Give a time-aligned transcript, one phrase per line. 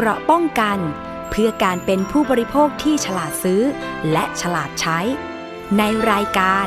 [0.00, 0.78] เกราะป้องกัน
[1.30, 3.62] เพื่อการเป็นผู้บริโภคที่ฉลาดซื้อ
[4.12, 4.98] และฉลาดใช้
[5.78, 6.66] ในรายการ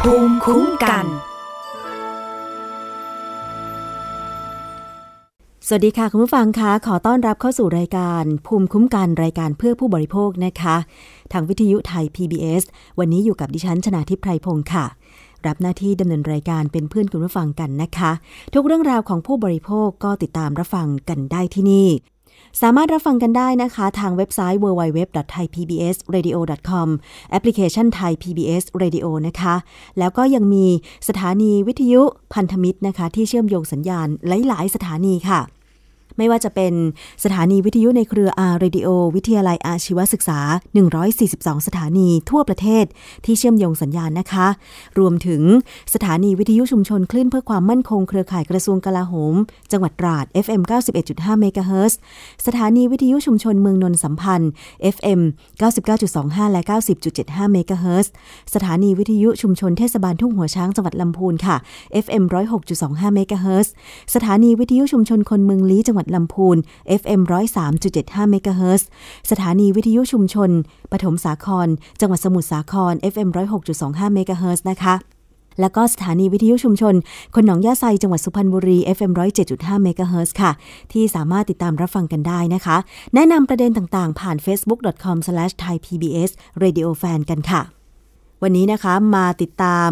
[0.00, 1.06] ภูมิคุ้มกัน
[5.66, 10.76] สวัสดีค่ะ คุณผู้ฟังคะขอต้อนรับเข้าสู่รายการ ภูมิคุ้มกันรายการเพื่อผู้บริโภคนะคะ
[11.32, 12.62] ทางวิทยุไทย PBS
[12.98, 14.84] วันนี้อยู่กับดิฉันชนาทิพไพรพงศ์ค่ะ
[15.46, 18.10] รับหน้าที่ดำเนินรายการเป็นเพื่อนคุณผู้ฟังกันนะคะ
[18.54, 21.88] ทุกเรื่องราวของผู้บริโภคก็ติดตามรับฟังกันได้ที่นี่
[22.62, 26.88] สามารถรับฟังกันได้นะคะ ทางเว็บไซต์ www.thaipbsradio.com
[27.30, 29.54] แอปพลิเคชัน Thai PBS Radio นะคะ
[29.98, 30.66] แล้วก็ยังมี
[31.08, 32.02] สถานีวิทยุ
[32.34, 34.08] พันธมิตรนะคะ ที่เชื่อมโยงสัญญาณ
[34.48, 35.40] หลาย ๆ สถานีค่ะ
[36.18, 36.72] ไม่ว่าจะเป็น
[37.24, 40.40] สถานีวิทยุในเครือ R Radio วิทยาลัยอาชีวศึกษา
[41.02, 42.84] 142 สถานีทั่วประเทศ
[43.24, 44.46] ที่เชื่อมโยงสัญญาณนะคะ
[44.98, 45.42] รวมถึง
[45.94, 49.34] สถานีวิทยุชุมชนคลื่นเพื่อความมั่นคงเครือข่ายกระทรวงกลาโหม
[49.72, 50.62] จังหวัดตราด FM
[51.00, 51.98] 91.5เมกะเฮิรตซ์
[52.46, 54.50] สถานีวิทยุชุมชนเมืองนนท์สัมพันธ์
[54.94, 55.20] FM
[55.86, 56.62] 99.25 และ
[57.08, 58.12] 90.75เมกะเฮิรตซ์
[58.54, 61.56] สถานีวิทยุชุมชนเทศบาลทุ่งหัวช้างจังหวัดลำพูนค่ะ
[62.04, 62.24] FM
[62.70, 63.72] 106.25เมกะเฮิรตซ์
[64.14, 66.56] สถานีวิทยุชุมชนคนเมืองลี้จังหวัดลำพูน
[67.00, 67.20] FM
[67.76, 68.88] 103.75เมกะเฮิรตซ์
[69.30, 70.50] สถานีวิทยุชุมชน
[70.92, 71.68] ปฐมสาคร
[72.00, 73.28] จังหวัดสมุทรสาคร FM
[73.72, 74.96] 106.25เมกะเฮิรตซ์นะคะ
[75.60, 76.94] แล้วก็สถานีวิทยุชุมชน
[77.34, 79.12] คนหนองยาไซจังหวัดสุพรรณบุรี FM
[79.46, 80.50] 107.5เมกะเฮิรตซ์ค่ะ
[80.92, 82.76] ที่สามารถติดตามรับฟังกันได้นะคะ
[83.14, 87.62] แนะนำประเด็นต่างๆ ผ่าน facebook.com/thaipbsradiofan กันค่ะ
[88.42, 89.90] วันนี้นะคะมาติดตาม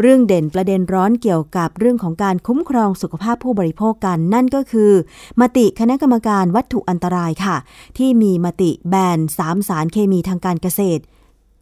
[0.00, 4.92] เรื่องเด่นประเด็นร้อนเกี่ยวกับเรื่องของการคุ้มครองสุขภาพผู้บริโภคกัน นั่นก็คือ
[5.40, 7.56] มติคณะกรรมการวัตถุอันตรายค่ะ
[7.98, 11.02] ที่มีมติแบนสามสารเคมีทางการเกษตร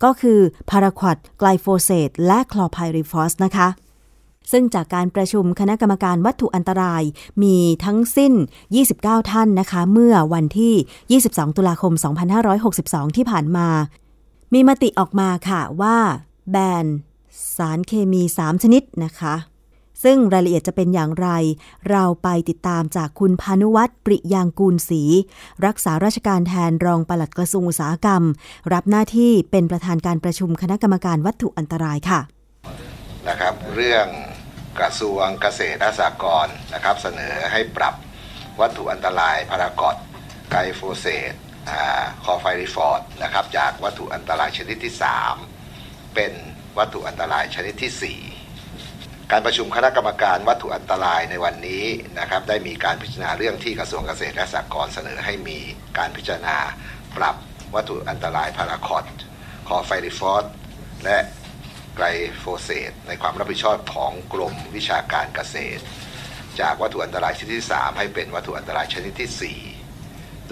[0.05, 0.39] ก็คือ
[0.71, 3.69] พาราควอตไกลโฟเซตและคลอร์ไพริฟอสนะคะ
[4.53, 7.03] ซึ่งจากการประชุมคณะกรรมการวัตถุอันตราย
[7.43, 8.33] มีทั้งสิ้น
[8.83, 11.93] 29 ท่านนะคะ เมื่อวันที่ 22 ตุลาคม
[12.55, 13.69] 2562 ที่ผ่านมา
[14.55, 15.97] มีมติออกมาค่ะว่า
[16.51, 16.87] แบน
[17.57, 19.35] สารเคมี 3 ชนิดนะคะ
[20.05, 21.29] ซึ่งรายละเอียดจะเป็นอย่างไร
[21.91, 25.03] เราไปติดตามจากคุณพานุวัตรปริยางกูลศรี
[25.67, 28.23] รักษาราชการแทนรองปลัดกระทรวงอุตสาหกรรม
[28.73, 32.21] รับหน้าที่เป็นประธานการประชุมคณะกรรมการวัตถุอันตรายค่ะ
[33.29, 34.07] นะครับเรื่อง
[34.79, 37.95] กระทรวงเกษตรและสหกรณ์นะครับ เสนอให้ปรับ
[38.61, 39.97] วัตถุอันตรายพาราควอต
[40.51, 41.35] ไกลโฟเซต
[42.25, 44.95] คลอร์ไพริฟอสนะครับจากวัตถุอันตรายชนิดที่
[45.55, 46.33] 3 เป็น
[46.79, 51.85] วัตถุอันตรายชนิดที่ 4 การประชุมคณะกรรมการวัตถุอันตรายในวันนี้
[52.19, 55.59] นะครับได้มีการพิจารณาเรื่องที่กระทรวงเกษตรและสหกรณ์เสนอให้มี
[55.99, 56.57] การพิจารณา
[57.17, 57.37] ปรับ
[57.75, 59.05] วัตถุอันตรายพาราควอต
[59.69, 60.45] คลอร์ไพริฟอส
[61.05, 61.19] และ
[61.97, 62.07] ไกล
[62.39, 65.83] โฟเซตในความรับผิดชอบของกรมวิชาการเกษตร
[66.61, 69.82] จากวัตถุอันตรายชนิดที่ 3 ให้เป็นวัตถุอันตรายชนิดที่ 4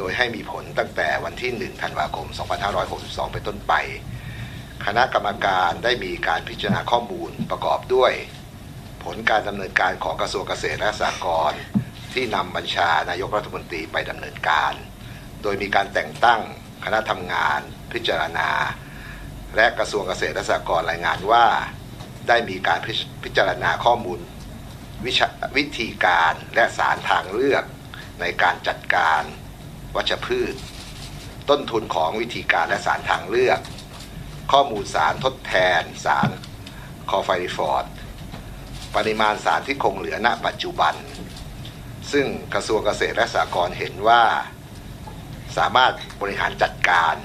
[0.02, 2.28] โดยให้มีผลตั้งแต่วันที่ 1 ธันวาคม
[2.80, 3.72] 2562 เป็นต้นไป
[4.86, 8.12] คณะกรรมการได้มีการพิจารณาข้อมูลประกอบด้วย
[9.04, 11.60] ผลการดำเนินการของกระทรวงเกษตรและสหกรณ์
[12.12, 14.72] ที่นำบัญชานายกรัฐมนตรีไปดำเนินการ
[15.42, 16.40] โดยมีการแต่งตั้ง
[16.84, 17.60] คณะทำงาน
[17.92, 18.50] พิจารณา
[19.56, 21.44] และกระทรวงเกษตรและสหกรณ์รายงานว่า
[22.28, 22.80] ได้มีการ
[23.24, 24.20] พิจารณาข้อมูล
[25.04, 25.08] ว
[25.56, 27.64] วิธีการและสารทางเลือก
[28.20, 29.22] ในการจัดการ
[29.96, 30.54] วัชพืช
[31.50, 33.60] ต้นทุนของวิธีการและสารทางเลือก
[34.52, 36.30] ข้อมูลสารทดแทนสาร
[37.10, 37.84] คอไฟริฟอร์ด
[38.96, 40.94] ปริมาณสารที่คงเหลือณปัจจุบัน
[42.12, 44.22] ซึ่งกระทรวงเกษตรและสหกรณ์เห็นว่า
[45.56, 47.16] สามารถบริหารจัดการ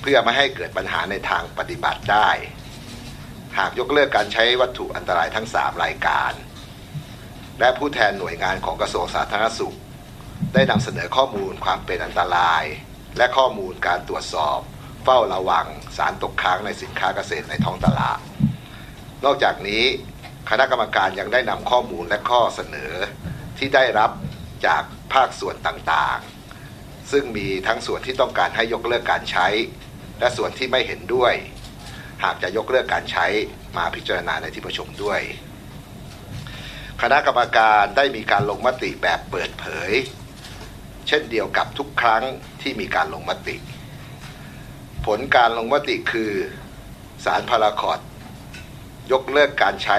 [0.00, 2.30] เพื่อไม่ให้เกิดปัญหาในทางปฏิบัติได้
[3.58, 6.32] หากยกเลิกการใช้วัตถุอันตรายทั้ง 3 รายการ
[7.60, 9.76] และผู้แทนหน่วยงานของกระทรวงสาธารณสุข
[10.54, 12.64] ได้นำเสนอข้อมูลความเป็นอันตราย
[13.16, 14.58] และข้อมูลการตรวจสอบ
[15.04, 15.66] เฝ้าระวัง
[15.96, 18.18] สารตกค้างในสินค้าเกษตรในท้องตลาด
[19.24, 19.84] นอกจากนี้
[20.50, 22.92] คณะกรรมการยังได้นำข้อมูลและข้อเสนอ
[23.58, 24.10] ที่ได้รับ
[24.66, 24.82] จาก
[25.12, 29.46] ภาคส่วนต่างๆ ซึ่งมีทั้งส่วนที่ต้องการให้ยกเลิกการใช้
[30.20, 31.34] และส่วนที่ไม่เห็นด้วย
[32.24, 33.26] หากจะยกเลิกการใช้
[33.76, 35.20] มาพิจารณาในที่ประชุมด้วย
[37.02, 39.90] คณะกรรมการได้มีการลงมติแบบเปิดเผย
[41.08, 42.24] เช่นเดียวกับทุกครั้ง
[42.62, 43.56] ที่มีการลงมติ
[45.06, 46.32] ผลการลงมติคือ
[47.24, 47.98] สารพาราคอด
[49.12, 49.98] ยกเลิกการใช้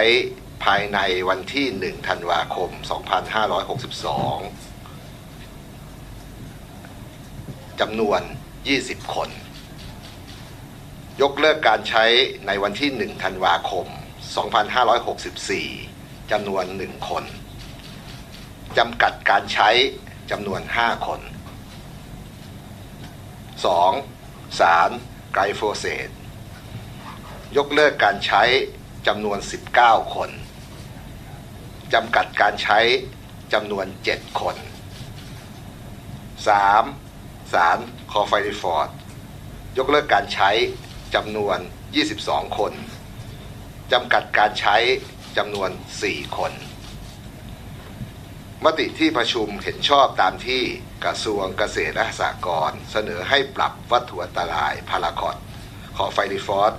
[0.63, 2.99] ภายในวันที่ 1 ธันวาคม 2562
[7.79, 8.21] จำนวน
[8.67, 9.29] 20 คน
[11.21, 12.05] ยกเลิกการใช้
[12.47, 13.85] ในวันที่ 1 ธันวาคม
[15.49, 17.23] 2564 จำนวน 1 คน
[18.77, 19.69] จำกัดการใช้
[20.31, 21.21] จำนวน 5 คน
[23.89, 24.59] 2.
[24.59, 24.89] สาร
[25.33, 26.09] ไกลโฟเซต
[27.57, 28.43] ยกเลิกการใช้
[29.07, 29.37] จำนวน
[29.75, 30.29] 19 คน
[31.93, 32.79] จำกัดการใช้
[33.53, 34.55] จำนวน 7 คน
[36.45, 37.53] 3.
[37.53, 37.77] สาร
[38.11, 38.89] คอไฟริฟอร์ด
[39.77, 40.49] ยกเลิกการใช้
[41.15, 41.57] จำนวน
[42.07, 42.73] 22 คน
[43.91, 44.75] จำกัดการใช้
[45.37, 45.69] จำนวน
[46.03, 46.51] 4 คน
[48.65, 50.63] มติที่ประชุมเห็นชอบตามที่
[51.05, 55.37] กระทรวงเกษตรและสหกรณ์เสนอให้ปรับวัตถุอันตรายพาราควอต
[55.97, 56.73] คลอร์ไพริฟอส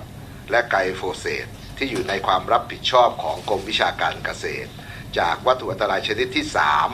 [0.51, 1.47] และไกลโฟเซต
[1.77, 4.69] ที่อยู่ในความรับผิดชอบของกรมวิชาการเกษตร
[5.19, 6.45] จากวัตถุอันตรายชนิดที่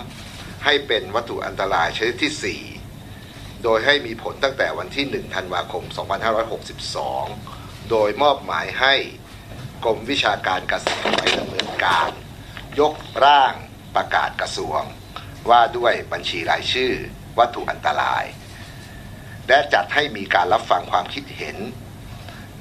[0.07, 2.61] 3 ให้เป็นวัตถุอันตรายชนิดที่
[3.09, 5.83] 4 โดยให้มีผลตั้งแต่วันที่ 1 ธันวาคม
[7.07, 8.93] 2562 โดยมอบหมายให้
[9.83, 12.09] กรมวิชาการเกษตรไปดำเนินการ
[12.79, 12.93] ยก
[13.25, 13.53] ร่าง
[13.97, 14.81] ประกาศกระทรวง
[15.49, 16.93] ว่าด้วยบัญชีรายชื่อ
[17.39, 18.23] วัตถุอันตราย
[19.47, 21.57] และจัดให้มีการรับฟังความคิดเห็น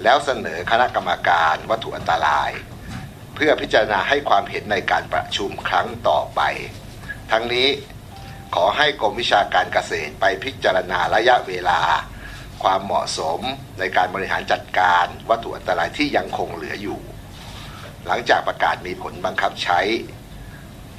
[0.03, 2.51] แล้วเสนอคณะกรรมการวัตถุอันตราย
[3.35, 6.41] เพื่อพิจารณาให้ความเห็นในการประชุมครั้งต่อไป
[7.33, 7.69] ทั้งนี้
[8.55, 11.81] ขอให้กรมวิชาการเกษตรไปพิจารณาระยะเวลา
[12.63, 13.41] ความเหมาะสม
[13.79, 17.01] ในการบริหารจัดการวัตถุอันตรายที่ยังคงเหลืออยู่
[18.07, 19.81] หลังจากประกาศมีผลบังคับใช้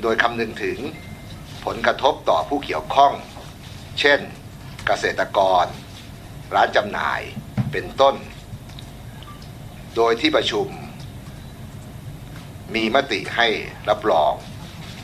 [0.02, 0.80] โดยคำนึงถึง
[1.66, 3.14] ผลกระทบต่อผู้เกี่ยวข้อง
[4.00, 4.20] เช่น
[4.88, 5.66] เกษตรกร
[6.54, 7.22] ร้านจำหน่าย
[7.72, 8.16] เป็นต้น
[9.96, 10.68] โดยที่ประชุม
[12.76, 13.48] มีมติให้
[13.90, 14.34] รับรอง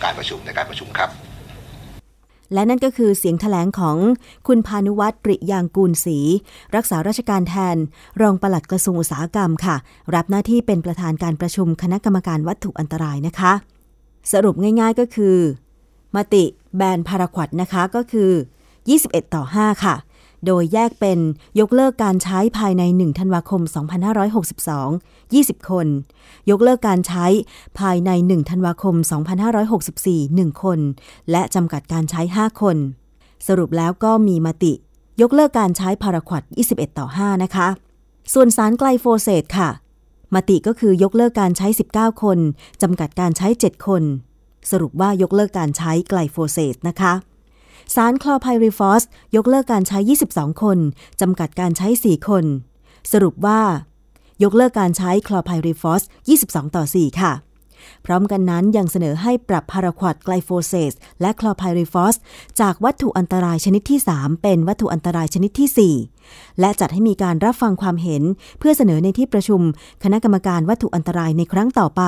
[0.03, 1.09] การประชุมในการประชุมครับ
[2.53, 3.97] และนั่นก็คือเสียงถแถลงของ
[4.47, 6.17] คุณพานุวัตรปริยางกูลศรี
[6.75, 7.77] รักษาราชการแทน
[8.21, 9.75] รองปลัดกระทรวงอุตสาหกรรมค่ะ
[10.15, 13.72] รับหน้าที่เป็นประธานการประชุมคณะกรรมการวัตถุอันตรายนะคะ
[14.31, 15.37] สรุปง่ายๆก็คือ
[16.15, 16.43] มติ
[16.77, 18.31] แบนพาราควดนะคะก็คือ
[18.83, 19.95] 21 ต่อ 5 ค่ะ
[20.45, 21.19] โดยแยกเป็น
[21.59, 23.61] ยกเลิกการใช้ภายใน 1 ธันวาคม
[24.45, 25.87] 2562 20 คน
[26.49, 27.25] ยกเลิกการใช้
[27.79, 28.95] ภายใน 1 ธันวาคม
[29.73, 30.79] 2564 1 คน
[31.31, 32.77] และจำกัดการใช้ 5 คน
[33.47, 34.73] สรุปแล้วก็มีมติ
[35.21, 36.41] ยกเลิกการใช้พาราควอต
[36.71, 37.67] 21 ต่อ 5 นะคะ
[38.33, 39.69] ส่วนสารไกลโฟเซตค่ะ
[40.35, 42.39] มติก็คือยกเลิกการใช้ 19 คน
[42.81, 44.03] จำกัดการใช้ 7 คน
[44.71, 47.13] สรุปว่ายกเลิกการใช้ไกลโฟเซตนะคะ
[47.95, 49.03] สารคลอร์ไพริฟอส
[49.35, 49.99] ยกเลิกการใช้
[50.31, 50.77] 22 คน
[51.21, 52.45] จำกัดการใช้ 4 คน
[53.11, 53.61] สรุปว่า
[54.43, 56.03] ยกเลิกการใช้คลอร์ไพริฟอส
[56.39, 57.31] 22 ต่อ 4 ค่ะ
[58.05, 62.15] พร้อมกันนั้นยังเสนอให้ปรับพาราควอตไกลโฟเซตและคลอร์ไพริฟอส
[62.59, 68.23] จากวัตถุอันตรายชนิดที่ 3 เป็นวัตถุอันตรายชนิดที่ 4 และจัดให้มีการรับฟังความเห็น
[68.59, 69.61] เพื่อเสนอในที่ประชุม
[70.03, 72.03] คณะกรรมการวัตถุอันตรายในครั้งต่อไป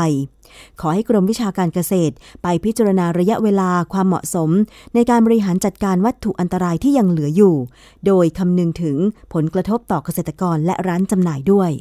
[0.80, 2.14] ขอให้กรมวิชาการเกษตร
[2.44, 4.50] ไปพิจารณาระยะเวลาความเหมาะสม
[4.96, 7.56] ในการบริหารจัดการวัตถุอันตรายที่ยังเหลืออยู่
[8.06, 8.98] โดยคำนึงถึง
[9.34, 11.72] ผลกระทบต่อเกษตรกรและร้านจำหน่ายด้วย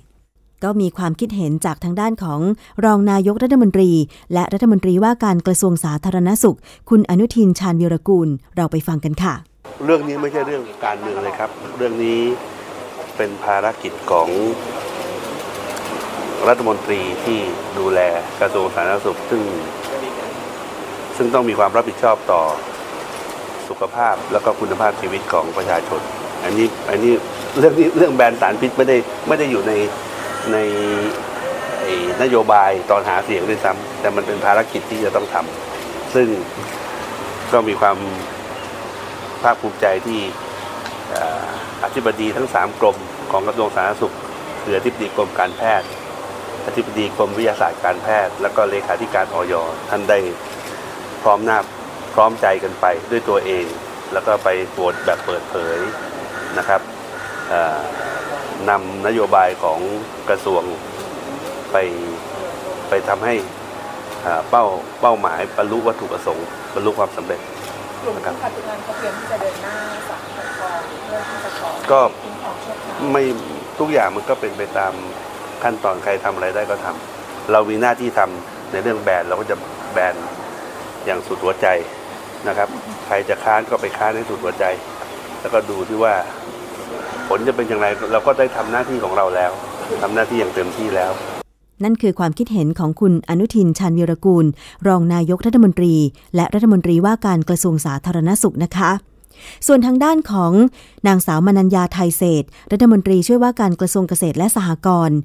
[0.65, 2.41] ก็มีความคิดเห็นจากทางด้านของ
[2.85, 3.91] รองนายกรัฐมนตรี
[4.33, 6.59] และรัฐมนตรีว่าการกระทรวงสาธารณสุข
[6.91, 9.35] คุณอนุทินชาญวิรกูล เราไปฟังกันค่ะ
[9.85, 12.21] เรื่องนี้ไม่ใช่เรื่องการเมืองเลยครับ เรื่องนี้
[13.17, 14.29] เป็นภารกิจของ
[16.49, 17.39] รัฐมนตรีที่
[17.79, 18.01] ดูแล
[18.41, 19.43] กระทรวงสาธารณสุข ซึ่ง
[21.17, 22.43] ซึ่งต้องมีความรับผิดชอบต่อ
[23.69, 26.01] สุขภาพแล้วก็คุณภาพชีวิตของประชาชน
[26.45, 27.13] อันนี้อันนี้
[27.59, 28.97] เรื่องนี้เรื่องแบนสารพิษไม่ได้
[29.29, 29.73] ไม่ได้อยู่ใน
[30.53, 30.59] ใน
[32.23, 36.29] นโยบายตอนหาเสียงด้วยซ้ำแต่มันเป็นภารกิจที่จะต้องทำซึ่ง
[37.53, 37.99] ก็มีความ
[39.43, 40.21] ภาคภูมิใจที่
[41.85, 42.97] อธิบดีทั้ง 3 กรม
[43.31, 44.15] ของกระทรวงสาธารณสุข
[44.63, 45.89] คืออธิบดีกรมการแพทย์
[46.67, 49.55] อธิบดีกรมวิทยาศาสตร์การแพทย์ แล้วก็เลขาธิการออย
[49.91, 50.19] ท่านได้
[51.23, 51.59] พร้อมหน้า
[52.15, 53.65] พร้อมใจกันไปด้วยตัวเอง
[54.13, 55.79] แล้วก็ไปโหวตแบบเปิดเผย
[56.59, 56.81] นะครับ
[58.71, 59.79] นำนโยบายของ
[60.29, 60.63] กระทรวง
[61.73, 61.77] ไป
[62.89, 63.35] ไปทำให้
[64.25, 64.65] อ่าเป้า
[65.01, 67.41] เป้าหมายบรรลุวัตถุประสงค์บรรลุความสำเร็จ
[68.03, 69.77] กลุ่มผู้ปฏิบัติเขาเตรียมที่จะเดินหน้า
[70.09, 73.23] สั่งปกครองเพื่อที่จะขอก็คุ้มครองชั่วคราวไม่
[73.79, 74.93] ทุกอย่างมันก็เป็นไปตาม
[75.63, 79.57] ขั้นตอนใครทำอะไรได้ก็ทำเรามีหน้าที่ทำในเรื่องแบนเราก็จะ
[79.93, 80.15] แบน
[81.05, 81.67] อย่างสุดหัวใจ
[82.49, 82.69] นะครับ
[83.07, 84.65] ใครจะค้านก็ไปค้านให้สุดหัวใจ
[85.41, 86.15] แล้วก็ดูที่ว่า
[87.29, 89.53] ผลจะเป็นอย่างไรเราก็ได้ทำหน้าที่ของเราแล้ว
[90.03, 91.13] ทำหน้าที่อย่างเต็มที่แล้ว
[91.85, 94.47] นั่นคือความคิดเห็นของคุณอนุทินชาญวีรกูล
[94.87, 95.95] รองนายกรัฐมนตรี
[96.37, 98.91] และรัฐมนตรีว่าการกระทรวงสาธารณสุขนะคะ
[99.67, 100.53] ส่วนทางด้านของ
[101.07, 105.19] นางสาวมนัญญาไทยเศษ รัฐมนตรีช่วยว่าการกระทรวงเกษตรและสหกรณ์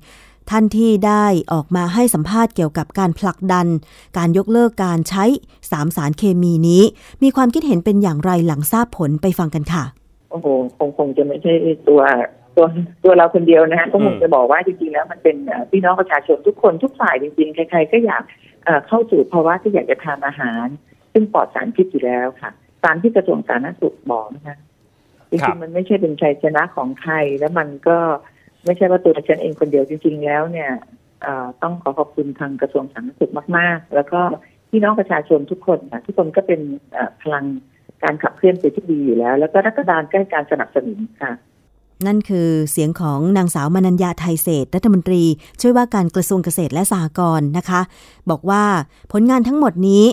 [0.50, 3.68] ท่านที่ได้ออกมาให้สัมภาษณ์เกี่ยวกับการผลักดัน
[4.18, 5.25] การยกเลิกการใช้
[5.72, 6.84] สามสารเคมีนี้
[7.24, 9.99] มีความคิดเห็นเป็นอย่างไรหลังทราบผลไปฟังกันค่ะ
[10.29, 11.53] โอ้โหคงคงจะไม่ใช่
[11.89, 12.01] ตัว
[12.55, 12.65] ตัว
[13.03, 18.24] ตัวเราคนเดียวนะฮะก็คงจะบอกว่าจริงๆแล้วมันเป็นเอ่อพี่น้องประชาชนทุกคนทุกฝ่ายจริงๆ ใครๆก็อยาก
[18.65, 20.67] เอ่อเข้าสู่ภาวะที่อยากจะทานอาหาร
[21.13, 22.51] ซึ่งปลอดสารพิษอยู่แล้วค่ะ
[22.86, 24.57] ตามที่กระทรวงสาธารณสุขบอกนะคะ
[25.29, 27.98] จครัริบงๆมันไม่ใช่เป็นชัยชนะของใครแล้วมันก็
[28.65, 30.71] ไม่ใช่ว่าตัวฉันเองคนเดียวจริง ๆ แล้วเนี่ย
[31.24, 34.21] เอ่อต้องขอขอบคุณทางกระทรวงสาธารณสุขมาก ๆ แล้วก็
[34.69, 36.62] พี่น้องประชาชนทุกคนนะทุกคนก็เป็น
[36.93, 37.45] เอ่อพลัง
[38.03, 41.32] การขับเคลื่อนไปที่ดีอยู่แล้ว แล้วก็รัฐบาลก็ให้การสนับสนุนค่ะ
[42.08, 45.24] นั่นคือเสียงของนางสาวมนัญญาไทยเศษรัฐมนตรี
[45.62, 47.82] ช่วยว่าการกระทรวงเกษตรและสหกรณ์นะคะ
[48.29, 48.63] บอกว่า
[49.12, 50.06] ผลงานทั้งหมดนี้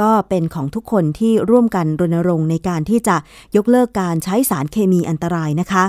[0.00, 3.16] ก็เป็นของทุกคนที่ร่วมกันรณรงค์ในการที่จะ
[3.56, 5.84] ยกเลิกการใช้สารเคมีอันตรายนะคะ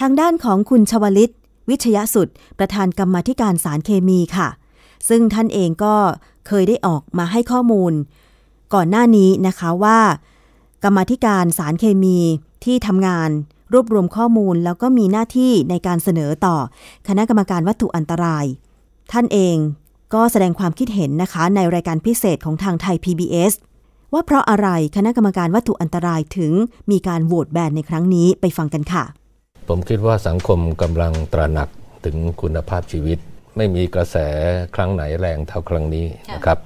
[0.00, 1.32] ทางด้านของคุณชวลิต
[1.70, 4.48] วิชยสุด ประธานกรรมธิการสารเคมีค่ะ
[5.08, 5.94] ซึ่งท่านเองก็
[6.46, 7.92] เคยได้ออกมาให้ข้อมูล
[8.74, 9.98] ก่อนหน้านี้นะคะว่า
[10.84, 12.18] กรรมธิการสารเคมี
[12.64, 13.30] ที่ทำงาน
[13.72, 16.56] รวบรวมข้อมูลแล้วก็มีหน้าที่ในการเสนอต่อ
[17.08, 18.44] คณะกรรมการวัตถุอันตราย
[19.12, 19.56] ท่านเอง
[20.14, 23.52] ก็แสดงความคิดเห็นนะคะ ในรายการพิเศษของทางไทย PBS
[24.12, 26.52] ว่าเพราะอะไรคณะกรรมการวัตถุอันตรายถึง
[26.90, 29.04] มีการโหวตแบนในครั้งนี้ไปฟังกันค่ะ
[29.68, 31.68] ผมคิดว่าสังคมกำลังตระหนัก
[32.04, 33.18] ถึงคุณภาพชีวิต
[33.56, 34.16] ไม่มีกระแส
[34.74, 36.58] ครั้งไหนแรงเท่าครั้งนี้นะครับ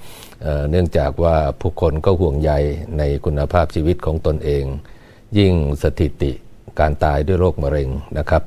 [0.42, 2.52] เอ่อเนื่องจากว่าผู้คนก็ห่วงใย
[2.98, 4.64] ในคุณภาพชีวิตของตนเอง
[5.38, 6.32] ยิ่งสถิติ
[6.80, 8.42] การตายด้วยโรคมะเร็งนะครับ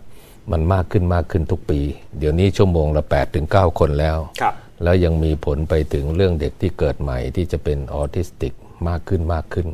[0.51, 1.79] มันมากขึ้นมากขึ้นทุกปี
[2.19, 8.53] เดี๋ยวนี้ชั่วโมงละ 8 ถึง 9 คนแล้วครับแล้วยังมีผลไปถึงเรื่องเด็กที่เกิดใหม่ที่จะเป็นออทิสติก
[8.87, 9.67] มากขึ้นมากขึ้น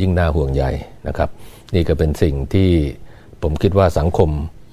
[0.00, 0.64] ยิ่งน่าห่วงใย
[1.06, 1.30] นะครับ
[1.74, 2.70] นี่ก็เป็นสิ่งที่
[3.42, 4.30] ผมคิดว่าสังคม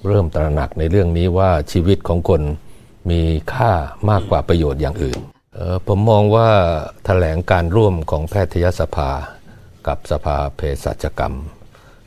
[0.08, 2.42] เริ่มตระหนักในเรื่องนี้ว่าชีวิตของคน
[3.10, 3.20] มี
[3.54, 3.72] ค่า
[4.10, 5.37] มากกว่าประโยชน์อย่างอื่นเอ่อ
[5.86, 6.50] ผมมองว่า
[7.04, 9.10] แถลงการร่วมของแพทยสภา
[9.86, 11.34] กับสภาเภสัชกรรม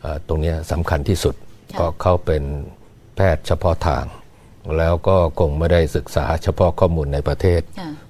[0.01, 1.35] เอ่อตรงเนี้ยสำคัญที่สุด
[1.71, 2.43] เพราะเขาเป็น
[3.15, 4.05] แพทย์เฉพาะทาง
[4.77, 7.61] แล้วก็คงไม่ได้ศึกษาเฉพาะข้อมูลในประเทศ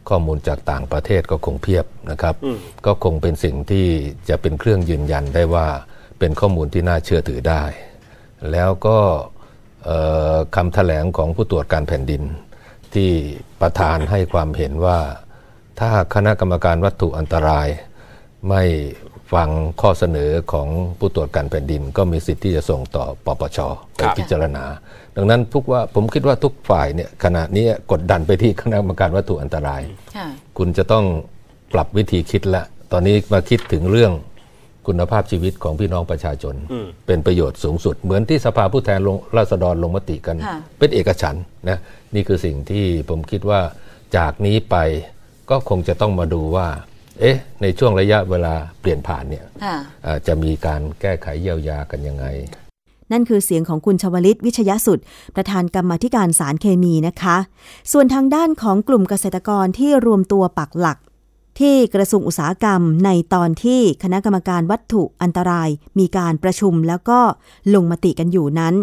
[0.10, 2.36] ข้อมูลจากต่างประเทศก็คงเพียบนะครับ
[2.86, 3.88] ก็คงเป็นสิ่งที่
[4.30, 5.68] จะเป็นเครื่องยืนยันได้ว่า
[6.20, 7.64] เป็นข้อมูลที่น่าเชื่อถือได้
[8.52, 8.98] แล้วก็
[9.86, 10.00] เอ่
[10.34, 12.24] อคำแถลงของผู้ตรวจการแผ่นดิน
[12.94, 13.10] ที่
[13.62, 15.00] ประธานให้ความเห็นว่า
[15.82, 17.68] ถ้าคณะกรรมการวัตถุอันตราย
[18.50, 18.64] ไม่
[19.34, 19.50] ฟัง
[19.82, 20.68] ข้อเสนอของ
[21.00, 23.60] ผู้ตรวจการแผ่นดิน ก็มีสิทธิ์ที่จะส่งต่อปปช
[23.96, 24.64] ไปครับพิจารณา
[25.16, 29.82] ดังนั้นทุกว่าผมคิดว่าทุกฝ่ายเนี่ยขณะนี้กดดันไปที่คณะกรรมการวัตถุอันตราย
[30.58, 31.06] คุณจะต้อง
[31.74, 34.12] ปรับวิธีคิดละ ตอนนี้มาคิดถึงเรื่อง
[34.88, 36.56] คุณภาพชีวิตของพี่น้องประชาชน
[37.08, 41.80] เป็นประโยชน์สูงสุด เหมือนที่สภาผู้แทนลงราษฎรลงมติกันค่ะเป็นเอกฉันท์นะ
[42.16, 43.62] นี่คือสิ่งที่ผมคิดว่า
[44.18, 44.76] จากนี้ไป
[45.52, 46.68] ก็คงจะต้องมาดูว่า
[47.20, 49.46] เอ๊ะ ในช่วงระยะเวลาเปลี่ยนผ่านเนี่ย
[50.04, 52.26] เอ่อจะมีการแก้ไขเยียวยากันยังไง
[53.12, 55.00] นั่นคือเสียงของคุณชวลิตวิชยสุด
[55.36, 57.38] ประธานกรรมาธิการสารเคมีนะคะ
[57.92, 60.98] ส่วนทางด้านของกลุ่มเกษตรกรที่รวมตัวปักหลัก
[61.60, 67.20] ที่กระทรวงอุตสาหกรรมในตอนที่คณะกรรมการวัตถุอันตราย มีการประชุมแล้วก็
[67.74, 68.76] ลงมติกันอยู่นั้น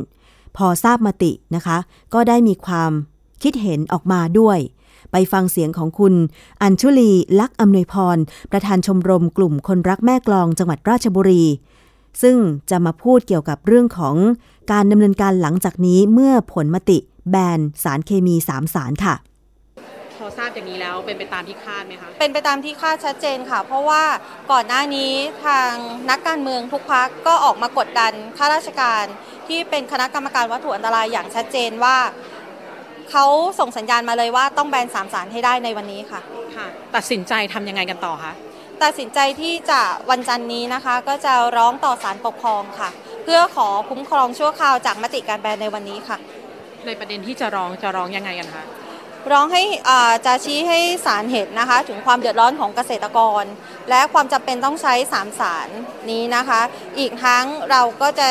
[0.57, 1.79] พอทราบมตินะคะ
[2.15, 2.91] ก็ได้มีความ
[3.43, 4.59] คิดเห็นออกมาด้วย
[5.13, 6.15] ไปฟังเสียงของคุณ
[6.63, 7.11] อัญชุลี
[7.41, 8.17] ลักษณ์อำนวยพร
[8.53, 11.45] ประธานชมรมกลุ่มคนรักแม่กลองจังหวัดราชบุรี
[12.23, 12.37] ซึ่ง
[12.71, 14.17] จะมาพูดเกี่ยวกับเรื่องของ
[14.73, 16.99] การดำเนินการหลังจากนี้เมื่อผลมติ
[17.31, 19.17] แบนสารเคมี 3 สารค่ะ
[20.19, 24.03] พอทราบอย่างนี้แล้วเป็นไปตามที่คาดไหมคะ เป็นไปตามที่คาดชัดเจนค่ะ เพราะว่า
[24.53, 25.13] ก่อนหน้านี้
[25.47, 25.73] ทาง
[26.11, 29.05] นักการเมืองทุกพักก็ออกมากดดันข้าราชการ
[29.49, 31.97] ที่เป็นคณะกรรมการวัตถุอันตรายอย่างชัดเจนว่า
[33.11, 33.27] เขา
[33.59, 36.21] ส่งสัญญาณมาเลยว่าต้องแบนสามสารให้ได้ในวันนี้ค่ะ
[36.57, 38.33] ค่ะ ตัดสินใจทำยังไงกันต่อคะ
[38.83, 42.91] ตัดสินใจที่จะวันจันนี้นะคะ ก็จะร้องต่อศาลปกครองค่ะ
[43.25, 46.19] เพื่อขอคุ้มครองชั่วคราวจากมติการแบนในวันนี้ค่ะ
[46.87, 48.65] ในประเด็นที่จะร้องจะร้องยังไงกันคะ
[49.33, 53.45] ร้องให้อ่าจะชี้ให้ศาลเห็นนะคะ ถึงความเดือดร้อนของเกษตรกร
[53.91, 55.69] และความจำเป็นต้องใช้สามสาร
[56.11, 56.61] นี้นะคะ
[56.99, 58.29] อีกทั้งเราก็จะ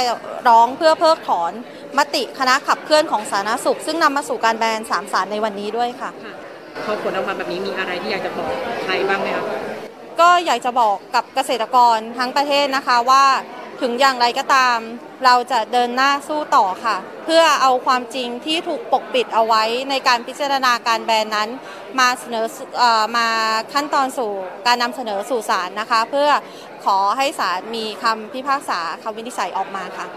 [0.48, 1.51] ร้องเพื่อเพิกถอน
[1.98, 6.10] มติคณะขับเคลื่อนของสาธารณสุข ซึ่งนำมาสู่การแบนสามสารในวันนี้ด้วยค่ะ
[6.86, 8.51] พอผลออกมาแบบนี้มีอะไรที่อยากจะบอก
[8.84, 9.46] ใครบ้างไหมคะ
[10.22, 13.25] ก็อยากจะบอกกับเกษตรกรทั้งประเทศนะคะว่า
[13.82, 14.77] ถึงอย่างไรก็ตาม
[15.25, 21.50] เราจะเดินหน้าสู้ต่อค่ะ เพื่อเอาความจริงที่ถูกปกปิดเอาไว้ในการพิจารณาการแบนนั้น
[22.00, 23.27] มาเสนอสู่เอ่อมา
[23.74, 24.32] ขั้นตอนสู่
[24.67, 26.29] การนำเสนอสู่ศาลนะคะ เพื่อ
[26.86, 30.08] ขอให้ศาลมีคำพิพากษาคำวินิจฉัยออกมาค่ะ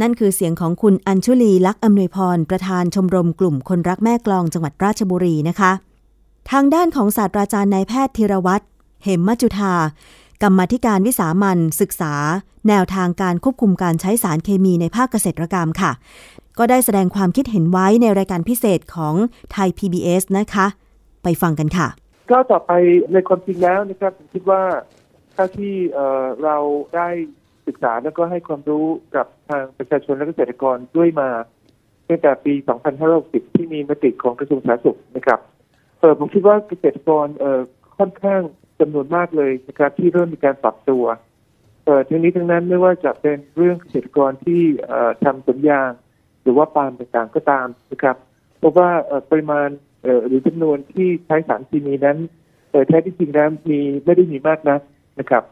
[0.00, 5.72] นั่นคือเสียงของคุณอัญชุลีลักษ์อำนวยพร ประธานชมรมกลุ่มคนรักแม่กลองจังหวัดราชบุรีนะคะ
[6.50, 8.64] ทางด้านของศาสตราจารย์นายแพทย์ธีรวัตร
[9.02, 9.74] เหมมจุธา
[10.42, 12.14] กรรมธิการวิสามันศึกษา
[12.68, 15.92] แนวทางการควบคุมการใช้สารเคมีในภาคเกษตรกรรมค่ะ
[16.58, 19.14] ก็ได้แสดงความคิดเห็นไว้ในรายการพิเศษของ
[19.52, 20.66] ไทย PBS นะคะ
[21.22, 21.88] ไปฟังกันค่ะ
[22.30, 22.72] ก็ต่อไป
[23.12, 24.62] ในความจริงแล้วนะครับผมคิดว่า
[25.36, 26.56] ถ้าที่เเรา
[26.96, 27.08] ได้
[27.68, 31.28] ศึกษาแล้วก็ให้ความรู้กับทางประชาชนและเกษตรกรด้วยมา
[32.08, 32.54] ตั้งแต่ปี
[33.04, 35.40] 2560 ที่มีมติของกระทรวงสาธารณสุขนะครับ
[36.00, 37.60] เออผมคิดว่าเกษตรกรเอ่อ
[37.98, 38.42] ค่อนข้าง
[38.80, 41.04] จำนวนมากเลยนะครับที่เริ่มมีการปรับตัว
[41.84, 45.90] เอ่อทั้งนี้ทั้งนั้นไม่ว่าจะเป็นเรื่องเกษตรกรที่เอ่อทำสวนยาง
[46.42, 48.16] หรือว่าปาล์มต่างๆก็ตามนะครับ
[48.58, 49.68] เพราะว่าเอ่อปริมาณ
[50.02, 52.18] เอ่อหรือจำนวนที่ใช้สารเคมีนั้น
[52.70, 54.80] เอ่อแท้ที่จริงแล้วมีไม่ได้มีมากนัก
[55.20, 55.44] นะครับ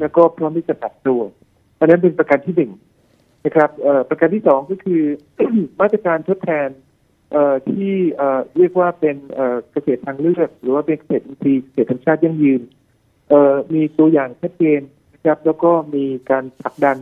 [0.00, 1.20] แล้วก็พร้อมที่จะปรับตัว
[1.82, 2.72] อันนั้นเป็นประการที่หนึ่ง
[3.44, 3.70] นะครับ
[4.08, 5.02] ประการที่สองก็คือ
[5.80, 6.68] มาตรการทดแทน
[7.70, 7.92] ที่
[8.56, 9.16] เรียกว่าเป็น
[9.72, 12.60] เกษตรทางเลือก หรือว่าเป็นเกษตรอินทรีย์เกษตรธรรมชาติยั่งยืน
[13.74, 14.80] มีตัวอย่างชัดเจน
[15.14, 16.96] นะครับ แล้วก็มีการผลักดัน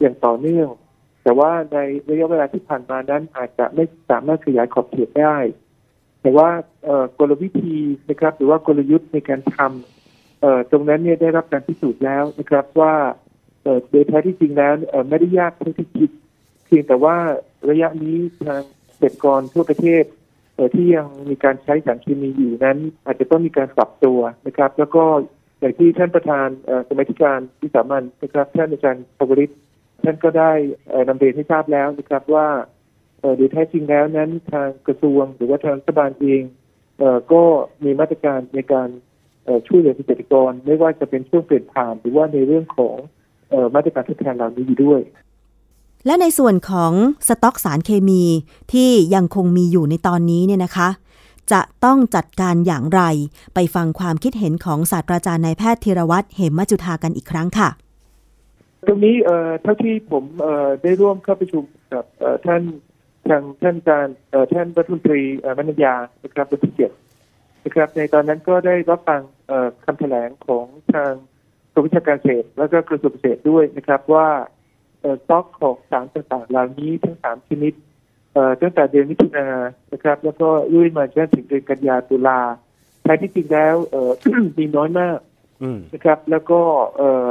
[0.00, 0.68] อย่างต่อเนื่อง
[1.22, 5.36] แต่ว่าในระยะเวลาที่ผ่านมานั้นอาจจะไม่สามารถขยายขอบเขตได้
[6.20, 6.48] แต่ว่า
[7.18, 7.76] กลวิธี
[8.10, 12.94] นะครับ หรือว่ากลยุทธ์ในการทำตรงนั้นเนี่ยได้รับการพิสูจน์แล้วนะครับว่า
[13.90, 14.72] โดยแท้ที่จริงแล้ว
[15.08, 16.10] ไม่ได้ยากเท่าที่คิด
[16.64, 17.16] เพียงแต่ว่า
[17.70, 20.04] ระยะนี้ทางเกษตรกรทั่วประเทศ
[20.54, 25.04] เที่ยังมีการใช้สารเคมีอยู่นั้น อาจจะต้องมีการปรับตัวนะครับ แล้วก็
[25.60, 26.48] อย่างที่ท่านประธาน
[26.88, 29.50] สมัยการวิสามันนะครับท่านอาจารย์ปวริศ
[30.04, 30.52] ท่านก็ได้
[30.90, 32.48] เอ่อนำเรียนให้ทราบแล้วนะครับว่า
[33.36, 36.42] โดยแท้จริงแล้วนั้นทางกระทรวงหรือว่าทางรัฐบาลเอง
[36.98, 37.42] เอก็
[37.84, 38.88] มีมาตรการในการ
[39.66, 42.96] ช่วยเหลือเกษตรกร ไม่ว่าจะเป็นช่วงเปลี่ยนผ่านหรือว่าในเรื่องของ
[43.74, 45.00] มาตรการทดแทนเหล่านี้อยู่ด้วย
[46.06, 46.92] และในส่วนของ
[47.28, 48.22] สต็อกสารเคมี
[48.72, 50.88] ที่ยังคงมีอยู่ในตอนนี้เนี่ยนะคะ
[51.52, 53.02] จะต้องจัดการอย่างไร
[53.54, 57.68] ไปฟังความคิดเห็นของศาสตราจารย์นายแพทย์ธีรวัตรเหมมจุธากันอีกครั้งค่ะ
[58.86, 62.62] ตรงนี้เอ่อเท่าที่ผมเอ่อได้ร่วมเข้าประชุมกับเอ่อท่าน
[63.28, 66.90] ทางท่านอาจารย์เอ่อท่านรัฐมนตรีเอ่อมนัญญานะครับวันที่เจ็ด
[67.64, 71.18] นะครับ ในตอนนั้นก็ได้รับฟังเอ่อคำแถลงของทางก
[71.78, 74.28] รมวิชาการเกษตรแล้วก็กระทรวงเกษตรด้วยนะครับว่า
[75.00, 77.72] เอ่อสต็อกของสารต่างๆเหล่านี้ทั้งสามชนิด
[78.32, 82.40] เอ่อตั้งแต่เดือนมิถุนายนนะครับ แล้วก็รุ่ยมาจนถึงเดือนกันยาตุลา
[83.02, 84.10] แท้ที่จริงแล้วเอ่อ
[84.58, 85.18] มีน้อยมาก
[85.94, 86.60] นะครับ แล้วก็
[86.96, 87.28] เอ่อ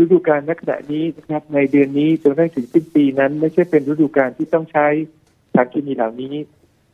[0.00, 4.86] ฤดูกาลนักขณะนี้นะครับ ในเดือนนี้จนกระทั่งถึงสิ้นปีนั้น ไม่ใช่เป็นฤดูกาลที่ต้องใช้
[5.54, 6.34] สารเคมีเหล่านี้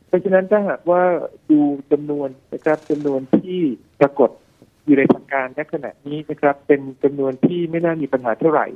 [0.07, 1.03] เพราะฉะนั้นถ้าหากว่า
[1.49, 1.59] ดู
[1.91, 3.59] จำนวนนะครับจำนวนที่
[3.99, 4.29] ปรากฏ
[4.91, 8.67] อยู่ในทางการณขณะนี้นะครับ เป็นจำนวนที่ไม่น่ามีปัญหาเท่าไหร่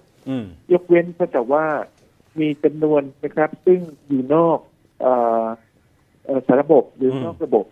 [0.73, 1.63] ยกเว้นก็แต่ว่า
[2.39, 4.60] มีจำนวนนะครับ ซึ่งอยู่นอก
[5.01, 5.08] เอ
[5.43, 5.45] อ
[6.25, 7.65] เอ่อสารระบบหรืออืมนอกระบบ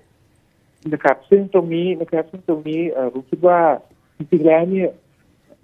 [0.93, 3.60] นะครับ ซึ่งตรงนี้นะครับ ซึ่งตรงนี้เอ่อผมคิดว่า
[4.17, 4.89] จริงๆแล้วเนี่ย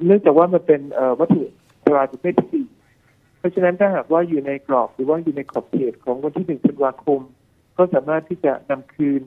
[0.05, 1.41] เนื่องจากว่ามันเป็นเอ่อวัตถุ
[1.75, 2.65] อันตรายประเภทที่สี่
[3.39, 7.21] เพราะฉะนั้นถ้าหากว่าอยู่ในกรอบหรือว่าอยู่ในขอบเขตของวันที่หนึ่งธันวาคม
[7.77, 9.21] ก็สามารถที่จะนำคืน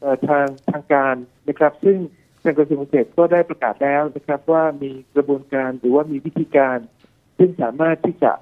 [0.00, 1.14] เอ่อทางทางการ
[1.48, 1.98] นะครับ ซึ่ง
[2.42, 6.78] ทางกระทรวงเกษตรก็ได้ประกาศแล้วนะครับว่ามีกระบวนการหรือว่ามีวิธีการ
[7.38, 8.32] ซึ่งสามารถที่จะ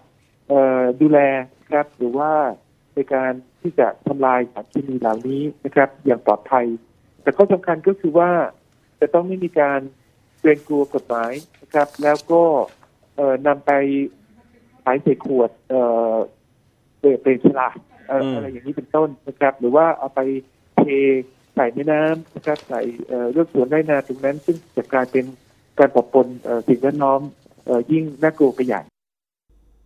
[1.00, 1.18] ดูแล
[1.60, 2.32] นะครับ หรือว่า
[2.94, 3.32] ในการ
[3.62, 6.66] ที่จะทำลายสารเคมีเหล่านี้นะครับ อย่างปลอดภัย
[7.22, 8.30] แต่ข้อสำคัญก็คือว่า
[9.00, 9.80] จะต้องไม่มีการ
[10.40, 11.32] เกรงกลัวกฎหมาย
[11.62, 12.42] นะครับ แล้วก็
[13.16, 13.72] เอ่อนำไป
[14.84, 15.50] ขายใส่ขวด
[16.98, 17.76] เปลี่ยนเป็นฉลาก
[18.34, 20.20] อะไรอย่างนี้เป็นต้นนะครับ หรือว่าเอาไป
[20.76, 20.82] เท
[21.58, 22.80] ใส่แม่น้ำนะครับใส่
[23.32, 25.24] เรื่องสวนไร่นาตรงนั้น ซึ่งจะกลายเป็น
[25.78, 26.26] การปะปน
[26.66, 27.20] สิ่งแวดล้อม
[27.92, 28.82] ยิ่งน่ากลัวไปใหญ่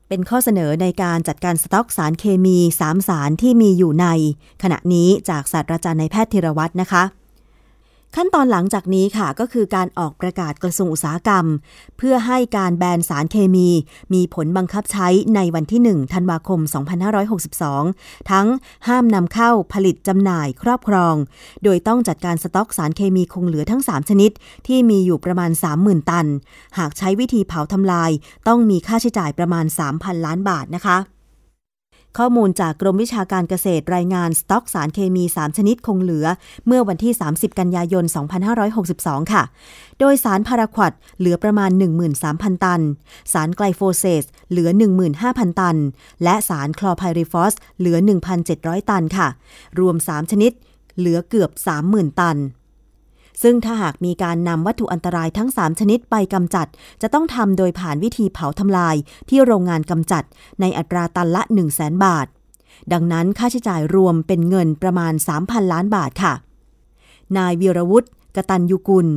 [0.08, 4.06] เป็นข้อเสนอในการจัดการสต็อกสารเคมี 3 สารที่มีอยู่ใน
[4.62, 7.02] ขณะนี้จากศาสตราจารย์นายแพทย์ธีรวัตรนะคะ
[8.16, 11.46] ขั้นตอนหลังจากนี้ค่ะก็คือการออกประกาศกระทรวงอุตสาหกรรม
[11.98, 13.68] เพื่อให้การแบนสารเคมี
[14.14, 16.61] มีผลบังคับใช้ในวันที่ 1 ธันวาคม
[17.66, 18.46] 2562 ทั้ง
[18.88, 21.14] ห้ามนำเข้าผลิตจำหน่ายครอบครอง
[21.64, 24.31] โดยต้องจัดการสต็อกสารเคมีคงเหลือทั้ง 3 ชนิด
[24.66, 26.27] ที่มีอยู่ประมาณ 30,000 ตัน
[26.79, 28.11] หากใช้วิธีเผาทำลาย
[28.48, 29.64] ต้องมีค่าใช้จ่ายประมาณ
[29.96, 30.98] 3,000 ล้านบาทนะคะ
[32.18, 36.27] ข้อมูลจากกรมวิชาการเกษตรรายงานสต็อกสารเคมี 3 ชนิดคงเหลือ
[36.66, 38.05] เมื่อวันที่ 30 กันยายน
[38.68, 39.42] 2562 ค่ะ
[39.98, 41.70] โดยสารพาราควดเหลือประมาณ
[42.18, 42.81] 13,000 ตัน
[43.33, 44.68] สารไกลโฟเซสเหลือ
[45.14, 45.77] 15,000 ตัน
[46.25, 47.96] และสารคลอไพริฟอสเหลือ
[48.44, 49.29] 1,700 ตันค่ะ
[49.81, 50.53] รวม 3 ชนิด
[50.98, 51.51] เหลือเกือบ
[51.85, 52.37] 30,000 ตัน
[53.42, 56.66] ซึ่งถ้าหากมีการนำวัตถุอันตรายทั้ง 3 ชนิดไปกำจัด
[57.02, 58.96] จะต้องทำโดยผ่านวิธีเผาทำลาย
[59.28, 60.24] ที่โรงงานกำจัด
[60.61, 62.26] ในอัตราตันละ 1 0 0 0 0แบาท
[62.92, 66.35] ดังนั้นค่าใช้จ่ายรวมเป็นเงินประมาณ 3,000 ล้านบาทค่ะ
[67.37, 69.09] นายวีรวุฒิกตันยุกุล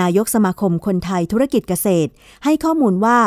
[0.00, 2.10] นายกสมาคมคนไทยธุรกิจเกษตร
[2.44, 3.18] ให้ข้อมูลว่า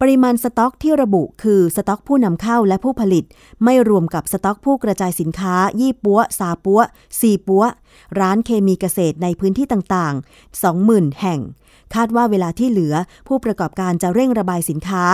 [0.00, 3.24] ปริมาณสต็อกที่ระบุคือสต็อกผู้นำเข้าและผู้ผลิต
[3.64, 6.80] ไม่รวมกับสต็อกผู้กระจายสินค้า ยี่ปัวซาปัว
[7.18, 7.64] ซีปัว
[8.20, 11.40] ร้านเคมีเกษตรในพื้นที่ต่างๆ 20,000 แห่ง
[11.94, 12.94] คาดว่าเวลาที่เหลือ
[13.28, 15.04] ผู้ประกอบการจะเร่งระบายสินค้า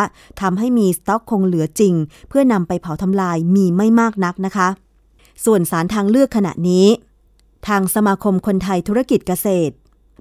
[0.41, 1.95] ทำให้มีสต็อกคงเหลือจริง
[2.29, 4.69] เพื่อนำไปเผาทำลายมีไม่มากนักนะคะ
[5.45, 6.87] ส่วนสารทางเลือกขณะนี้
[7.69, 9.75] ทางสมาคมคนไทยธุรกิจเกษตร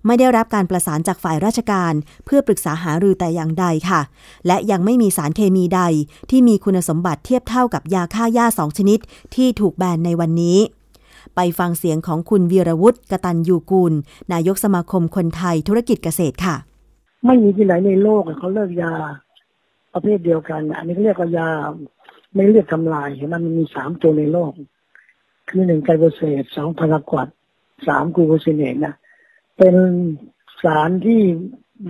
[0.06, 1.94] ไม่ได้รับการประสานจากฝ่ายราชการ
[2.26, 4.02] เพื่อปรึกษาหารือแต่อย่างใดค่ะ
[4.48, 5.82] และยังไม่มีสารเคมีใด
[6.30, 9.00] ที่มีคุณสมบัติเทียบเท่ากับยาฆ่าหญ้าสองชนิด
[9.36, 10.58] ที่ถูกแบนในวันนี้
[11.36, 13.94] ไปฟังเสียงของคุณวีรวุฒิกตันยูกูล
[14.34, 16.56] นายกสมาคมคนไทยธุรกิจเกษตรค่ะ
[17.26, 18.94] ไม่มีที่ไหนในโลกเขาเลิกยา
[19.94, 21.50] ประเภทเดียวกัน อันนี้เรียกว่ายา
[22.34, 24.52] ไม่เรียกทำลายเห็นไหมมันมีสามตัวในโลก
[25.50, 27.28] คือหนึ่งไกลโบเซตสองพารากวัด
[27.88, 28.96] สามกูโคซิเนตนะ
[29.58, 29.76] เป็น
[30.64, 31.22] สารที่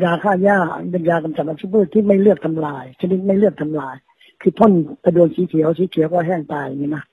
[0.03, 0.59] ยาฆ่าหญ้า
[0.91, 3.95] เป็นยากำจัดวัชพืชที่ไม่เลือกทำลายชนิดไม่เลือกทำลาย
[4.41, 4.71] คือพ่น
[5.03, 7.03] กระโดนสีเขียวสีเขียวก็แห้งตายอย่างนี้นะ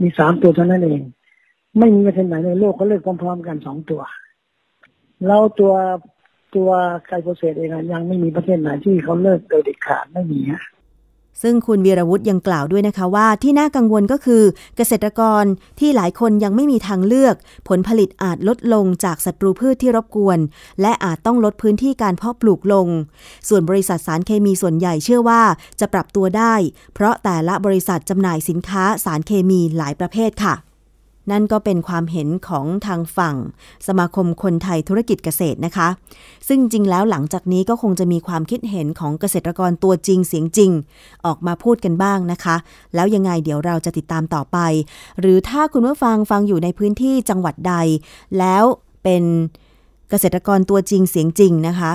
[0.00, 1.02] มีสามตัวเท่านั้นเอง
[1.78, 4.02] ไม่มีประเทศไหนในโลกเขาเลิกพร้อมๆกันสองตัว
[5.26, 5.72] แล้วตัว
[6.54, 6.70] ตัว
[7.06, 10.64] ไกลโพเซตเองยังไม่มีประเทศไหนที่เขาเลิกโดยเด็ดขาดไม่มีฮะ
[11.42, 14.42] ซึ่งคุณวีรวุฒิยังกล่าวด้วยนะคะว่าที่น่ากังวลก็คือ
[14.76, 15.44] เกษตรกร
[15.80, 17.34] ที่หลายคนยังไม่มีทางเลือก
[17.68, 20.38] ผลผลิตอาจลดลงจากศัตรูพืชที่รบกวน
[20.80, 22.88] และอาจต้องลดพื้นที่การเพาะปลูกลง
[23.48, 25.42] ส่วนบริษัทสารเคมีส่วนใหญ่เชื่อว่า
[25.80, 26.54] จะปรับตัวได้
[26.94, 30.67] เพราะแต่ละบริษัทจำหน่ายสินค้าสารเคมีหลายประเภทค่ะ
[31.30, 33.36] นั่นก็เป็นความเห็นของทางฝั่ง
[33.86, 35.88] สมาคมคนไทยธุรกิจเกษตรนะคะ
[36.48, 40.70] ซึ่งจริงแล้วหลังจากนี้ก็คงจะมีความคิดเห็นของเกษตรกรตัวจริงเสียงจริง
[41.26, 42.56] ออกมาพูดกันบ้างนะคะ
[42.94, 44.58] แล้วยังไงเดี๋ยวเราจะติดตามต่อไป
[45.20, 47.74] หรือถ้าคุณผู้ฟังฟังอยู่ในพื้นที่จังหวัดใด
[48.38, 48.64] แล้ว
[49.02, 49.24] เป็น
[50.10, 51.92] เกษตรกรตัวจริงเสียงจริงนะคะ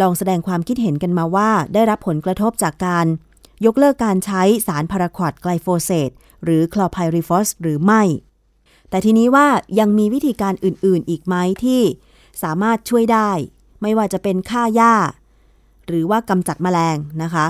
[0.00, 3.06] ลองแสดงความคิดเห็นกันมาว่า ได้รับผลกระทบจากการ
[3.66, 6.10] ยกเลิกการใช้สารพาราควอดไกลโฟเซต
[6.44, 8.02] หรือคลอไพริฟอสหรือไม่
[8.94, 9.46] แต่ทีนี้ว่า
[9.80, 11.82] ยังมีวิธีการอื่นๆ อีกไหมที่
[12.42, 13.30] สามารถช่วยได้
[13.82, 14.94] ไม่ว่าจะเป็นฆ่าหญ้า
[15.86, 17.46] หรือว่ากำจัดแมลงนะคะ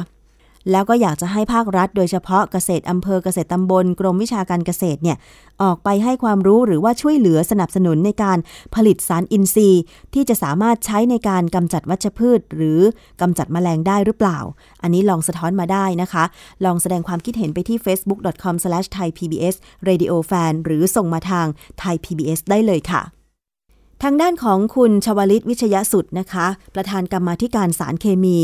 [0.71, 5.17] แล้วก็อยากจะให้ภาครัฐ โดยเฉพาะเกษตรอำเภอเกษตรตำบล กรมวิชาการเกษตรเนี่ย
[5.63, 8.39] ออกไปให้ความรู้หรือว่าช่วยเหลือสนับสนุนในการ
[8.75, 9.83] ผลิตสารอินทรีย์
[10.15, 12.81] ที่จะสามารถใช้ในการกำจัดวัชพืช หรือ
[13.21, 14.39] กำจัดแมลงได้หรือเปล่า
[14.83, 16.25] อันนี้ลองสะท้อนมาได้นะคะ
[16.65, 21.47] ลองแสดงความคิดเห็นไปที่ facebook.com/thaipbsradiofan หรือส่งมาทาง
[21.83, 23.03] thaipbs ได้เลยค่ะ
[24.03, 28.39] ทางด้านของคุณชวลิตวิชยสุดนะคะ ประธานกรรมาธิการสารเคมี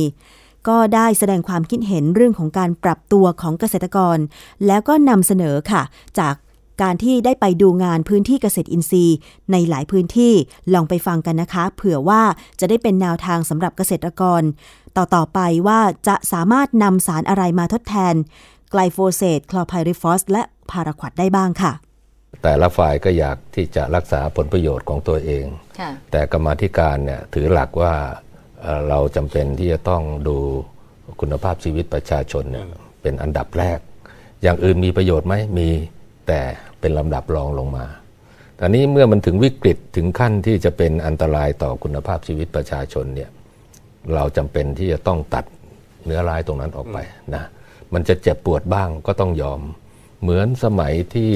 [0.68, 4.18] ก็ได้แสดงความคิดเห็นเรื่องของการปรับตัวของเกษตรกร
[4.66, 5.82] แล้วก็นำเสนอค่ะ
[6.18, 6.34] จาก
[6.82, 9.16] การที่ได้ไปดูงานพื้นที่เกษตรอินทรีย์
[9.52, 10.34] ในหลายพื้นที่
[10.74, 12.22] ลองไปฟังกันนะคะ เผื่อว่า
[12.60, 14.42] จะได้เป็นแนวทางสำหรับเกษตรกร
[14.96, 18.14] ต่อต่อไปว่าจะสามารถนำสารอะไรมาทดแทน
[18.70, 21.72] ไกลโฟเซตคลอไพริฟอส และพาราควดได้บ้างค่ะ
[22.42, 25.46] แต่ละฝ่ายก็อยากที่จะรักษาผลประโยชน์ของตัวเอง
[25.78, 27.94] ค่ะแต่กรรมาธิการเนี่ยถือหลักว่า
[28.62, 30.36] เอ่อเราจำเป็นที่จะต้องดู
[31.20, 32.66] คุณภาพชีวิตประชาชนเนี่ย
[33.02, 33.78] เป็นอันดับแรก
[34.42, 35.68] อย่างอื่นมีประโยชน์ไหมมี
[36.28, 36.40] แต่
[36.80, 37.86] เป็นลำดับรองลงมา
[38.58, 43.30] ตอนนี้เมื่อมันถึงวิกฤตถึงขั้นที่จะเป็นอันตรายต่อคุณภาพชีวิตประชาชนเนี่ย
[44.14, 45.44] เราจำเป็นที่จะต้องตัด
[46.04, 46.98] เนื้อร้ายตรงนั้นออกไป
[47.34, 47.44] นะ
[47.92, 49.60] มันจะเจ็บปวดบ้างก็ต้องยอม
[50.22, 51.30] เหมือนสมัยที่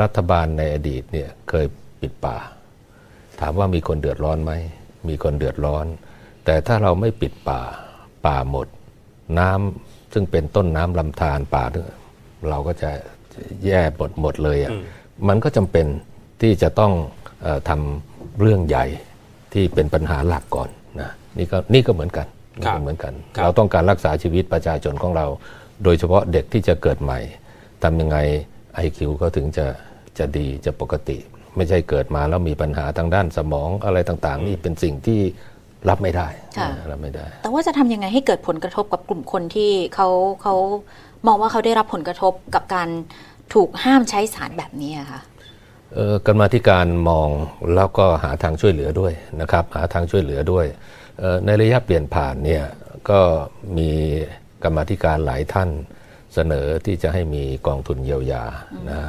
[0.00, 1.66] รัฐบาลในอดีตเนี่ยเคย
[2.00, 2.36] ปิดป่า
[3.40, 4.52] ถามว่ามีคนเดือดร้อนไหม
[5.08, 5.86] มีคนเดือดร้อน
[6.44, 7.60] แต่ถ้าเราไม่ปิดป่า
[8.26, 8.66] ป่าหมด
[9.38, 11.90] น้ำซึ่งเป็นต้นน้ำลำธารป่าเนี่ย
[12.50, 12.90] เราก็จะ
[13.64, 14.70] แย่หมดหมดเลยอะ่ะ
[15.28, 15.86] มันก็จำเป็น
[16.40, 16.92] ที่จะต้อง
[17.42, 18.86] เออทำเรื่องใหญ่
[19.52, 20.68] ที่เป็นปัญหาหลักก่อน
[21.00, 22.26] นะนี่ก็นี่ก็เหมือนกัน
[22.60, 25.26] นี่ก็เหมือนกัน เราต้องการรักษาชีวิตประชาชนของเรา
[25.84, 27.18] โดยเฉพาะเด็กที่จะเกิดใหม่
[27.82, 28.16] ทำยังไง
[28.84, 29.66] IQ เขาถึงจะ
[30.18, 31.16] จะดีจะปกติ
[31.56, 35.20] ไม่ใช่เกิดมาแล้วมีปัญหาทางด้านสมองอะไรต่างๆ นี่เป็นสิ่งที่
[35.88, 40.08] รับไม่ได้ค่ะนะรับไม่ได้ แต่ว่าจะทำยังไงให้เกิดผลกระทบกับกลุ่มคนที่เขา
[40.42, 40.54] เขา
[41.26, 42.88] มองว่าเขาได้รับผลกระทบกับการ
[43.54, 45.20] ถูกห้ามใช้สารแบบนี้อะค่ะ
[45.94, 47.28] เอ่อกรรมาธิการมอง
[47.74, 50.66] แล้วก็หาทางช่วยเหลือด้วยนะครับหาทางช่วยเหลือด้วย
[51.18, 52.64] เอ่อในระยะเปลี่ยนผ่านเนี่ย
[53.10, 53.20] ก็
[53.78, 53.90] มี
[54.64, 55.70] กรรมาธิการหลายท่าน
[56.34, 58.44] เสนอที่จะให้มีกองทุนเยียวยา
[58.90, 59.00] นะ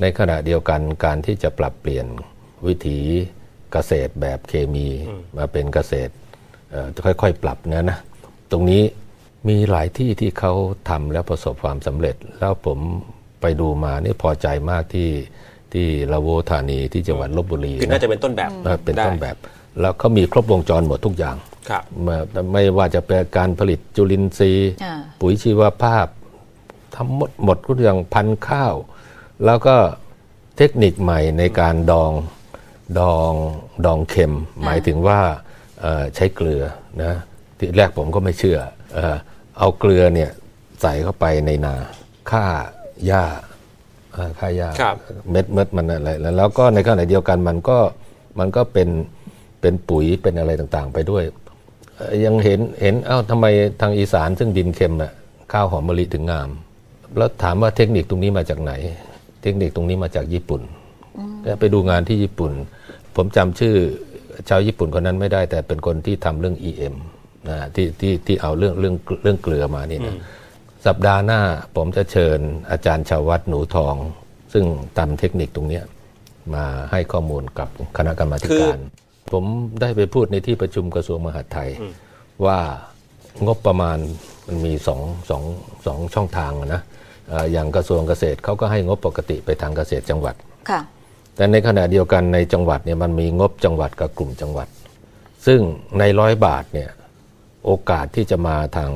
[0.00, 2.06] ในขณะเดียวกันการที่จะปรับเปลี่ยน
[2.66, 3.00] วิถี
[3.76, 4.86] เกษตรแบบเคมี
[5.36, 6.12] มาเป็นเกษตร
[7.06, 7.98] ค่อยๆ ปรับนะนะ
[8.50, 8.82] ตรงนี้
[9.48, 10.52] มีหลายที่ที่เขา
[10.88, 12.78] ทำแล้วประสบความสำเร็จ แล้วผม
[13.40, 15.10] ไปดูมานี่พอใจมากที่
[15.72, 18.50] ที่ละโวธานีที่จังหวัดลบบุรีคือน่าจะเป็นต้นแบบ
[18.84, 19.36] เป็นต้นแบบ
[19.80, 21.36] แล้วเขามีครบวงจรหมดทุกอย่าง
[21.68, 22.16] ครับไม่
[22.52, 26.06] ไม่ว่าจะเป็นการผลิตจุลินทรีย์อ่าปุ๋ยชีวภาพ
[26.94, 28.74] ทำหมดหมดทุกอย่างพันธุ์ข้าว
[29.44, 29.76] แล้วก็
[30.56, 32.12] เทคนิคใหม่ในการดอง
[32.98, 33.32] ดอง
[33.86, 34.32] ดองเค็ม
[34.64, 35.20] หมายถึงว่า
[35.80, 36.62] เอ่อใช้เกลือ
[37.02, 37.12] นะ
[37.58, 38.58] ที่แรกผมก็ไม่เชื่อ
[38.94, 39.16] เออ
[39.58, 40.30] เอาเกลือเนี่ย
[40.82, 41.74] ใส่เข้าไปในนา
[42.30, 42.44] ฆ่า
[43.06, 43.24] หญ้า
[44.12, 44.96] เอ่อฆ่าหญ้าครับ
[45.30, 47.78] เม็ดเม็ดมันอะไรแล้วแล้วก็ในขณะเดียวกันมันก็
[48.38, 48.88] มันก็เป็น
[49.60, 51.24] เป็นปุ๋ยเป็นอะไรต่างๆ ไปด้วย
[51.96, 53.46] เอ่อยังเห็นเห็นเอ้าทำไม
[53.80, 55.12] ทางอีสานซึ่งดินเค็มน่ะ
[55.52, 56.48] ข้าวหอมมะลิถึงงาม
[57.16, 58.72] แล้วถามว่าเทคนิคตรงนี้มาจากไหน
[59.42, 60.74] เทคนิคตรงนี้มาจากญี่ปุ่นแล้ว
[61.60, 62.52] ไปดูงานที่ญี่ปุ่น
[63.16, 63.74] ผมจำชื่อ
[64.48, 66.94] ชาวญี่ปุ่นคนนั้นไม่ได้ แต่เป็นคนที่ทำเรื่อง EM
[67.48, 70.14] นะที่ที่ที่เอาเรื่องเรื่องเรื่องเกลือมานี่นะ
[70.86, 71.40] สัปดาห์หน้า
[71.76, 72.38] ผมจะเชิญ
[72.70, 73.94] อาจารย์ชาววัดหนูทอง
[74.52, 74.64] ซึ่ง
[74.98, 75.84] ทำเทคนิคตรงเนี้ย
[76.54, 78.78] มาให้ข้อมูลกับคณะกรรมาธิการ
[79.32, 79.44] ผม
[79.80, 81.70] ได้ไปพูดในที่ประชุมกระทรวงมหาดไทย
[82.46, 82.58] ว่า
[83.46, 83.98] งบประมาณ
[84.46, 85.42] มันมีสองสอง
[85.86, 86.82] สองช่องทางอะนะ
[87.28, 90.34] เอ่ออย่างกระทรวงเกษตรเขาก็ให้งบปกติไปทางเกษตรจังหวัด
[90.70, 90.80] ค่ะ
[91.36, 94.68] แต่ในขณะเดียวกันในจังหวัดเนี่ยมันมีงบจังหวัดกับกลุ่มจังหวัด
[95.46, 95.60] ซึ่ง
[95.98, 96.90] ในร้อยบาทเนี่ย
[97.64, 98.90] โอกาสที่จะมาทาง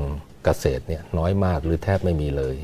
[0.45, 2.57] เกษตรเนี่ยน้อยมากหรือแทบไม่มีเลย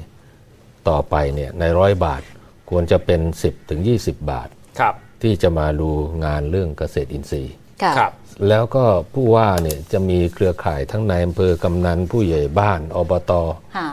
[0.89, 2.23] ต่อไปเนี่ยในร้อยบาท
[2.71, 4.49] ควรจะเป็น 10ถึง20 บาท
[4.81, 5.91] ครับ ที่จะมาดู
[6.25, 8.13] งานเรื่องเกษตรอินทรีย์ค่ะครับ
[8.49, 13.33] แล้วก็ผู้ว่าเนี่ยจะมีเครือข่ายทั้งในอำเภอกำนันผู้ใหญ่บ้านอบต
[13.77, 13.91] ค่ะ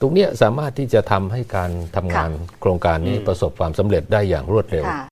[0.00, 2.30] ตรงเนี้ยสามารถที่จะทำให้การทำงาน
[2.60, 5.04] โครงการนี้ประสบความสำเร็จได้อย่างรวดเร็วค่ะ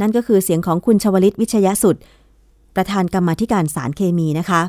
[0.00, 1.96] นั่นก็คือเสียงของคุณชวลิตวิชยสุด
[2.76, 4.62] ประธานกรรมาธิการสารเคมีนะคะ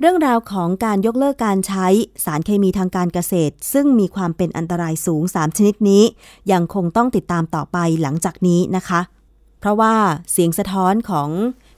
[0.00, 1.86] เรื่องราวของการยกเลิกการใช้
[2.24, 6.02] สารเคมีทางการเกษตร ซึ่งมีความเป็นอันตรายสูง 3 ชนิดนี้
[6.52, 9.00] ยังคงต้องติดตามต่อไปหลังจากนี้นะคะ
[9.60, 9.94] เพราะว่า
[10.32, 11.28] เสียงสะท้อนของ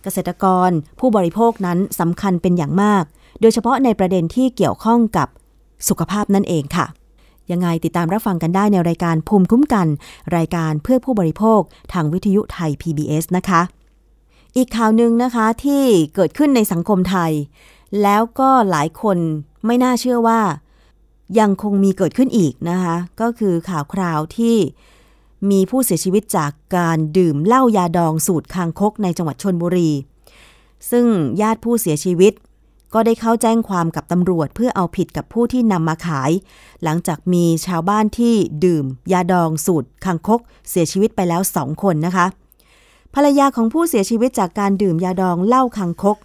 [0.02, 3.04] เกษตรกร ผู้บริโภคนั้นสำคัญเป็นอย่างมาก
[3.40, 5.28] โดยเฉพาะในประเด็นที่เกี่ยวข้องกับ
[5.88, 6.86] สุขภาพนั่นเองค่ะ
[7.50, 9.86] ยังไงติดตามรับฟังกันได้ในรายการภูมิคุ้มกัน
[10.36, 11.60] รายการเพื่อผู้บริโภค
[11.92, 13.60] ทางวิทยุไทย PBS นะคะ
[14.56, 17.32] อีกข่าวหนึ่งนะคะที่เกิดขึ้นในสังคมไทย
[18.02, 19.18] แล้วก็หลายคน
[19.66, 20.40] ไม่น่าเชื่อว่า
[21.38, 24.56] ยังคงมีเกิดขึ้นอีกนะคะ ก็คือข่าวคราวที่
[25.50, 29.90] มีผู้เสียชีวิตจากการดื่มเหล้ายาดองสูตรคางคกในจังหวัดชนบุรี
[30.90, 31.06] ซึ่ง
[31.40, 32.32] ญาติผู้เสียชีวิต
[32.94, 36.30] ก็ได้เข้าแจ้งความกับตำรวจเพื่อเอาผิดกับผู้ที่นำมาขาย
[36.82, 42.26] หลังจากมีชาวบ้านที่ดื่ม ยาดองสูตรคางคก เสียชีวิตไปแล้วสองคนนะคะ
[43.14, 46.16] ภรรยาของผู้เสียชีวิตจากการดื่มยาดองเหล้าคังคก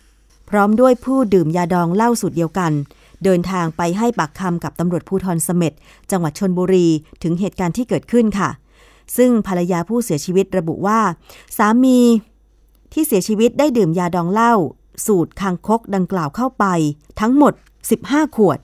[0.49, 2.71] พร้อมด้วยผู้ดื่มยาดองเหล้าสูตรเดียวกัน
[3.23, 5.73] เดินทางไปให้ปากคำกับตำรวจภูธรเสม็ด
[6.11, 6.87] จังหวัดชนบุรี
[7.23, 8.49] ถึงเหตุการณ์ที่เกิดขึ้นค่ะ
[9.17, 10.99] ซึ่งภรรยาผู้เสียชีวิตระบุว่า
[11.57, 11.99] สามี
[12.93, 14.53] ที่เสียชีวิตได้ดื่มยาดองเหล้า
[15.05, 16.65] สูตรคางคกดังกล่าวเข้าไป
[17.19, 17.53] ทั้งหมด
[17.95, 18.59] 15 ขวด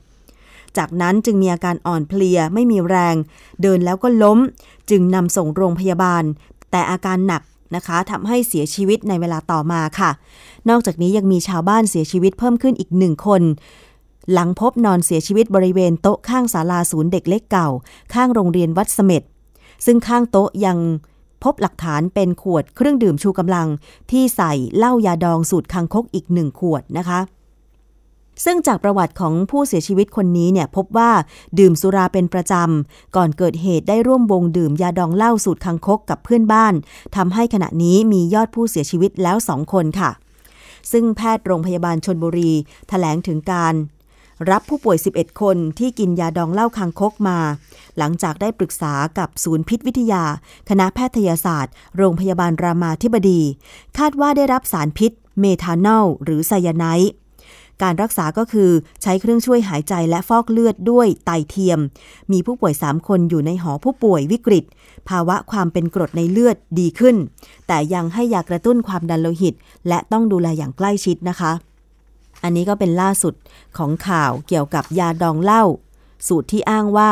[0.77, 3.15] จากนั้นจึงมีอาการอ่อนเพลียไม่มีแรง
[3.61, 4.39] เดินแล้วก็ล้ม
[4.89, 6.23] จึงนำส่งโรงพยาบาล
[6.71, 7.41] แต่อาการหนัก
[7.75, 10.11] นะคะทำให้เสียชีวิตในเวลาต่อมาค่ะ
[10.69, 13.41] นอกจากนี้ยังมีชาวบ้านเสียชีวิตเพิ่มขึ้นอีกหนึ่งคน
[14.33, 17.69] หลังพบนอนเสียชีวิตบริเวณโต๊ะข้างศาลาศูนย์เด็กเล็กเก่า
[18.13, 19.23] ข้างโรงเรียนวัดเสม็ด
[19.85, 20.77] ซึ่งข้างโต๊ะยัง
[21.43, 23.67] พบหลักฐานเป็นขวดเครื่องดื่มชูกำลัง
[24.12, 27.19] ที่ใส่เหล้ายาดองสูตรคังคกอีกหนึ่งขวดนะคะ
[28.45, 31.12] ซึ่งจากประวัติของผู้เสียชีวิตคนนี้เนี่ยพบว่า
[31.60, 36.73] ดื่มสุราเป็นประจำ ก่อนเกิดเหตุได้ร่วมวงดื่มยาดองเหล้าสูตรคังคกกับเพื่อนบ้าน
[37.15, 40.12] ทำให้ขณะนี้มียอดผู้เสียชีวิตแล้วสองคนค่ะ
[40.91, 42.58] ซึ่งแพทย์โรงพยาบาลชนบุรีถ
[42.89, 43.73] แถลงถึงการ
[44.49, 47.38] รับผู้ป่วย 11 คนที่กินยาดองเหล้าคังคกมา
[47.97, 50.23] หลังจากได้ปรึกษากับศูนย์พิษวิทยา
[50.69, 53.41] คณะแพทยศาสตร์ โรงพยาบาลรามาธิบดี
[53.97, 57.12] คาดว่าได้รับสารพิษ เมทานอลหรือไซยาไนด์
[57.82, 61.80] การรักษาก็คือใช้เครื่องช่วยหายใจและฟอกเลือดด้วยไตเทียม
[62.32, 64.65] มีผู้ป่วย 3 คนอยู่ในหอผู้ป่วยวิกฤต
[65.10, 67.15] ภาวะความเป็นกรดในเลือดดีขึ้น
[67.67, 69.54] แต่ยังให้ยากระตุ้นความดันโลหิต
[69.88, 71.51] และต้องดูแลอย่างใกล้ชิดนะคะ
[72.43, 73.34] อันนี้ก็เป็นล่าสุด
[73.77, 75.63] ของข่าวเกี่ยวกับยาดองเหล้า
[76.27, 77.12] สูตรที่อ้างว่า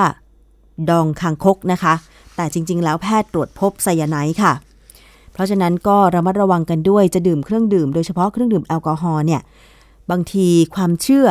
[0.89, 1.93] ดองคางคกนะคะ
[2.35, 4.53] แต่จริง ๆ แล้วแพทย์ตรวจพบไซยาไนด์ค่ะ
[5.33, 9.41] เพราะฉะนั้นก็ระมัดระวังกันด้วยจะดื่มเครื่องดื่มโดยเฉพาะเครื่องดื่มแอลกอฮอล์เนี่ย
[10.11, 11.27] บางทีความเชื่อ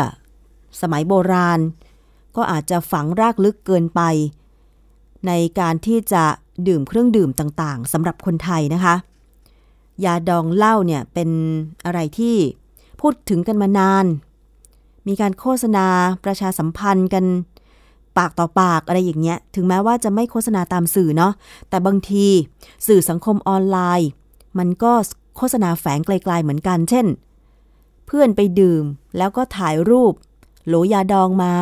[0.80, 1.60] สมัยโบราณ
[2.36, 4.00] ก็อาจจะฝังรากลึกเกินไป
[5.26, 6.24] ในการที่จะ
[6.68, 8.94] ดื่มเครื่องดื่มต่างๆสำหรับคนไทยนะคะ
[10.04, 11.30] ยาดองเหล้าเนี่ยเป็น
[11.84, 12.36] อะไรที่
[13.00, 14.06] พูดถึงกันมานาน
[15.08, 15.86] มีการโฆษณา
[16.24, 17.24] ประชาสัมพันธ์กัน
[18.18, 21.32] ปากต่อปากอะไรอย่างเงี้ย ถึงแม้ว่าจะไม่โฆษณาตามสื่อเนาะ
[21.68, 22.26] แต่บางที
[22.86, 24.08] สื่อสังคมออนไลน์
[24.58, 24.92] มันก็
[25.36, 27.06] โฆษณาแฝงไกลๆเหมือนกัน เช่น
[28.06, 28.84] เพื่อนไปดื่ม
[29.18, 30.12] แล้วก็ถ่ายรูป
[30.66, 31.54] โหลยาดองมา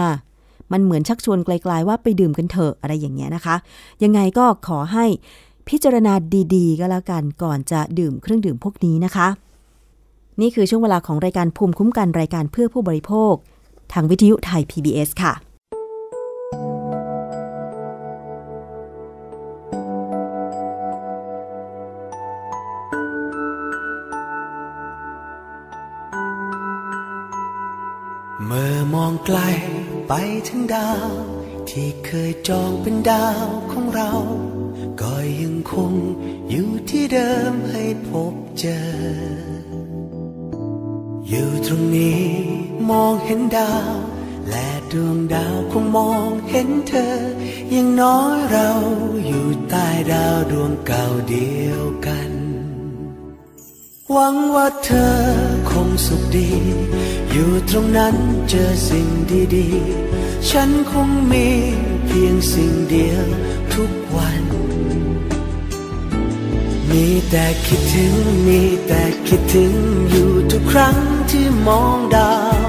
[0.72, 3.56] มันเหมือนชักชวนไกลๆว่าไปดื่มกันเถอะอะไรอย่างเงี้ยนะคะ
[4.02, 5.06] ยังไงก็ขอให้
[5.68, 6.12] พิจารณา
[6.54, 9.28] ดีๆ ก็แล้วกันก่อนจะดื่มเครื่องดื่มพวกนี้นะคะ
[10.40, 13.34] นี่คือช่วงเวลาของรายการภูมิคุ้มกันรายการเพื่อผู้บริโภค
[13.92, 15.34] ทางวิทยุไทย PBS ค่ะ
[28.46, 29.38] เมื่อมองไกล
[30.08, 30.12] ไป
[30.48, 31.10] ถึงดาว
[31.70, 34.12] ที่เคยจองเป็นดาวของเรา
[35.00, 35.92] ก็ยังคง
[36.50, 39.65] อยู่ที่เดิมให้พบเจอ
[41.30, 42.24] อยู่ตรงนี้
[42.90, 43.94] มองเห็นดาว
[44.48, 47.16] และดวงดาวคงมองเห็นเธอ
[47.74, 48.70] ยังน้อยเรา
[49.26, 52.30] อยู่ใต้ดาวดวงเก่าเดียวกัน
[54.10, 55.16] หวังว่าเธอ
[55.70, 56.50] คงสุขดี
[57.30, 58.16] อยู่ตรงนั้น
[58.48, 59.08] เจอสิ่ง
[59.56, 61.46] ดีๆ ฉันคงมี
[62.06, 63.24] เพียงสิ่งเดียว
[63.74, 64.42] ทุกวัน
[66.90, 68.14] มีแต่คิดถึง
[68.46, 69.72] มีแต่คิดถึง
[70.10, 70.96] อยู่ทุกครั้ง
[71.30, 72.34] ที่มองดา
[72.66, 72.68] ว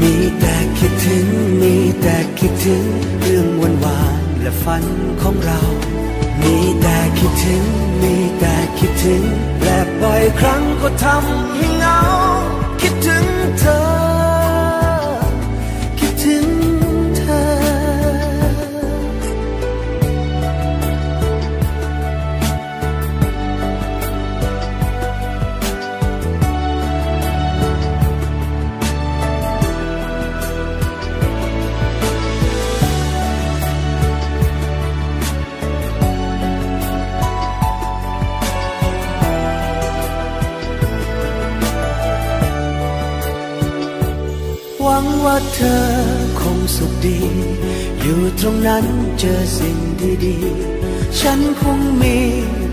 [0.00, 1.26] มีแต่คิดถึง
[1.62, 2.84] มีแต่คิดถึง
[3.20, 4.84] เรื่องวันวานๆและฝัน
[5.22, 5.60] ของเรา
[6.42, 7.64] มีแต่คิดถึง
[8.02, 9.22] มีแต่คิดถึง
[9.62, 12.00] และบ่อยครั้งก็ทำให้เหงา
[12.80, 13.35] คิดถึง
[45.36, 45.84] หวังว่าเธอ
[46.40, 47.20] คงสุขดี
[48.00, 48.84] อยู่ตรงนั้น
[49.18, 49.78] เจอสิ่ง
[50.24, 52.16] ดีๆ ฉันคงมี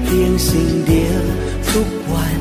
[0.04, 1.24] เพียงสิ่งเดียว
[1.70, 2.40] ทุกวัน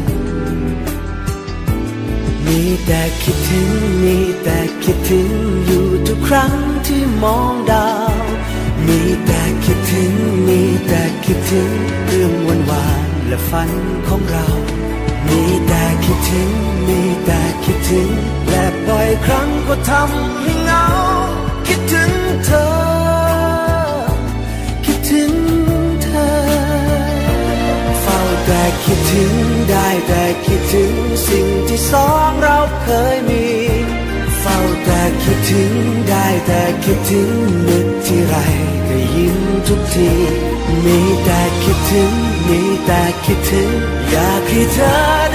[2.46, 3.68] มีแต่คิดถึง
[4.02, 5.30] มีแต่คิดถึง
[5.66, 6.54] อยู่ทุกครั้ง
[6.86, 8.22] ที่มองดาว
[8.86, 10.12] มีแต่คิดถึง
[10.48, 11.70] มีแต่คิดถึง
[12.06, 13.70] เรื่องวันวานและฝัน
[14.08, 14.46] ของเรา
[15.28, 16.50] มีแต่คิดถึง
[16.88, 18.10] มีแต่คิดถึง
[19.02, 20.86] และบ่อยครั้งก็ทำให้เหงา
[21.66, 22.12] คิดถึง
[22.44, 22.68] เธอ
[24.84, 25.32] คิดถึง
[26.02, 26.30] เธอ
[28.02, 29.34] เฝ้าแต่คิดถึง
[29.70, 30.94] ได้แต่คิดถึง
[31.28, 33.46] สิ่งที่สองเราเคยมี
[34.40, 35.72] เฝ้าแต่คิดถึง
[36.08, 37.30] ได้แต่คิดถึง
[37.68, 38.34] นึกที่ไร
[38.88, 39.38] ก็ยิ้ม
[39.68, 40.10] ทุกที
[40.84, 42.12] มีแต่คิดถึง
[42.48, 43.70] มีแต่คิดถึง
[44.10, 45.31] อยากให้เธอ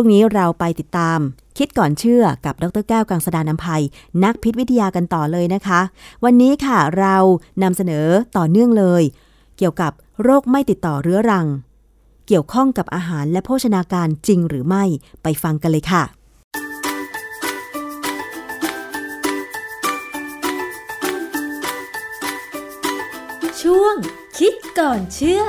[0.00, 1.18] ช่วงนี้เราไปติดตาม
[1.58, 3.82] คิดก่อนเชื่อกับดรแก้วกังสดานนภัย
[4.24, 5.80] นักพิษวิทยากันต่อเลยนะคะ
[6.24, 7.16] วันนี้ค่ะเรา
[7.62, 8.06] นำเสนอ
[8.36, 9.02] ต่อเนื่องเลย
[9.58, 11.46] เกี่ยวกับโรคไม่ติดต่อเรื้อรัง
[12.26, 14.84] เกี่ยวข้องกับอาหารและโภชนาการจริงหรือไม่
[15.22, 16.02] ไปฟังกันเลยค่ะ
[23.60, 23.94] ช่วง
[24.38, 25.42] คิดก่อนเชื่อ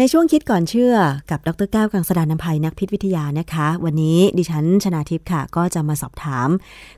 [0.00, 0.94] ในช่วงคิดก่อนเชื่อ
[1.30, 6.48] กับดรแก้วกังสดานนภัยนักพิษวิทยานะคะ วันนี้ดิฉันชนาทิพย์ค่ะ ก็จะมาสอบถาม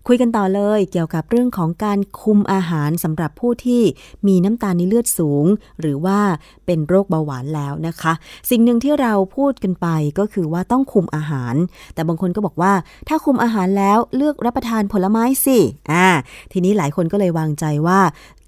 [0.06, 3.82] คุยกันต่อเลยเกี่ยวกับเรื่องของการคุมอาหารสำหรับผู้ที่
[4.26, 5.44] มีน้ำตาลในเลือดสูง
[5.80, 6.18] หรือว่า
[6.66, 8.12] เป็นโรคเบาหวานแล้วนะคะ
[8.50, 9.86] สิ่งหนึ่งที่เราพูดกันไป
[10.18, 11.54] ก็คือว่าต้องคุมอาหาร
[11.94, 12.72] แต่บางคนก็บอกว่า
[13.08, 15.58] ถ้าคุมอาหารแล้วเลือกรับประทานผลไม้สิ
[15.92, 16.08] อ่า
[16.52, 18.00] ทีนี้หลายคนก็เลยวางใจว่า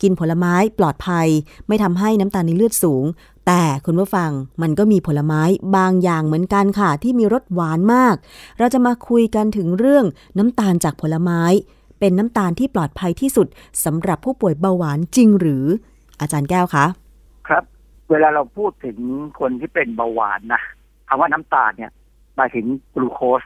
[0.03, 1.29] กินผลไม้ปลอดภัย
[1.69, 3.05] ไม่ทำให้น้ำตาลในเลือดสูง
[3.53, 4.31] แต่คุณผู้ฟัง
[4.63, 5.43] มันก็มีผลไม้
[5.77, 8.15] บางอย่างเหมือนกันค่ะ ที่มีรสหวานมาก
[8.59, 10.05] เราจะมาคุยกันถึงเรื่อง
[10.39, 11.43] น้ำตาลจากผลไม้
[12.01, 13.47] เป็นน้ำตาลที่ปลอดภัยที่สุด
[13.85, 15.65] สำหรับผู้ป่วยเบาหวานจริงหรือ
[16.21, 16.87] อาจารย์แก้วคะ
[17.49, 17.65] ครับ
[18.11, 18.99] เวลาเราพูดถึง
[19.41, 20.63] คนที่เป็นเบาหวานนะ
[21.09, 21.91] คำว่าน้ำตาลเนี่ย
[22.37, 23.43] หมายถึงกลูโคส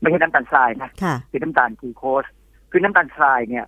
[0.00, 2.24] ไม่ใช่น้ำตาลทรายนะค่ะคือน้ำตาลกลูโคส
[2.70, 3.64] คือน้ำตาลทรายเนี่ย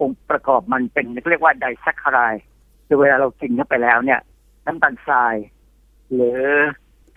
[0.00, 2.34] องค์ประกอบมันเป็นเรียกว่าไดแซคคาราย
[2.86, 4.20] คือเวลาเรากินเข้าไปแล้วเนี่ย
[4.66, 5.36] น้ำตาลทราย
[6.12, 6.40] หรือ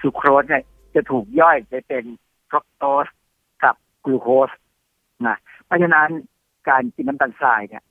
[0.01, 0.63] ซูโครสเนี่ย
[0.95, 2.05] จะถูกย่อยไปเป็น
[2.49, 3.07] ฟรุกโตส
[3.63, 3.75] กับ
[4.05, 4.49] กลูโคส
[5.27, 6.09] นะเพราะฉะนั้น
[6.69, 7.83] การกินน้ำตาลทรายเนี่ย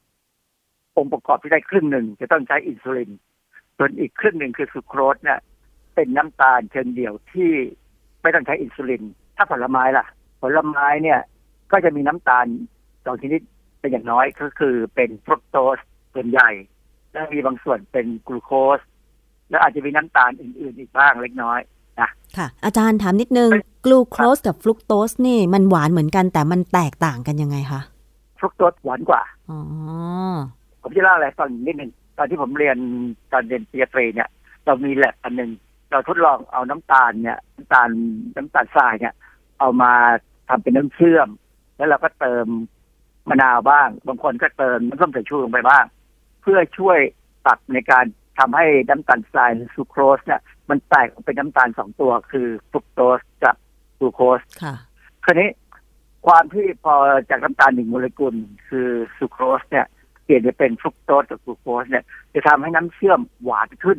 [0.96, 3.10] องค์ประกอบที่ได้ครึ่งหนึ่งจะต้องใช้อินซูลิน
[3.76, 5.38] ส่วนอีกครึ่งหนึ่งคือซูโครสเนี่ย
[5.94, 7.52] เป็นน้ำตาลเชิงเดี่ยวที่
[8.22, 9.02] ไม่ต้องใช้อินซูลิน
[9.36, 10.06] ถ้าผลไม้ล่ะ
[10.42, 11.20] ผลไม้เนี่ย
[11.72, 12.46] ก็จะมีน้ำตาล
[13.04, 13.40] สองชนิด
[13.80, 15.78] เป็นอย่างน้อยก็คือเป็นฟรุกโตส
[16.14, 16.50] ส่วนใหญ่
[17.12, 18.80] และมีบางส่วนเป็นกลูโคส
[19.50, 21.60] แล้วอาจจะมีน้ำตาลอื่น ๆ อีกบ้างเล็กน้อย
[22.00, 23.50] นะค่ะ อาจารย์ถามนิดนึง
[23.84, 27.80] กลูโคสกับฟรุกโตสนี่มันหวานเหมือนกันแต่มันแตกต่างกันยังไงคะ
[28.38, 29.58] ฟรุกโตสหวานกว่าอ๋อ
[30.82, 32.76] ผมจะเล่าอะไรตอนนิดหนึ่งตอนที่ผมเรียน
[33.32, 34.28] ตอนเรียนปริญญาตรีเนี่ย
[34.64, 35.50] เรามีแลบอันหนึ่ง
[35.90, 37.88] เราทดลองเอาน้ำตาลเนี่ยน้ำตาล
[38.36, 39.14] น้ำตาลทรายเนี่ย
[39.58, 39.92] เอามา
[40.48, 41.28] ทำเป็นน้ำเชื่อม
[41.76, 42.46] แล้วเราก็เติม
[43.28, 45.84] มะนาวบ้าง บางคนก็เติมน้ำส้มสายชูลงไปบ้าง
[46.42, 46.98] เพื่อช่วย
[47.46, 48.04] ตัดในการ
[48.38, 53.56] ทำให้น้ำตาลทรายหรือซูโครสเนี่ยมันแตกออกเป็นน้ำตาลสองตัวคือฟรุกโตสกับ
[53.98, 54.74] กลูโคสค่ะ
[55.24, 55.48] คราวนี้
[56.26, 56.94] ความที่พอ
[57.30, 58.34] จากน้ำตาลหนึ่งโมเลกุล
[58.68, 59.86] คือซูโครสเนี่ย
[60.24, 63.98] เปลี่ยนไปเป็นฟรุกโตสกับกลูโคสเนี่ย จะทำให้น้ำเชื่อมหวานขึ้น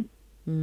[0.50, 0.58] อื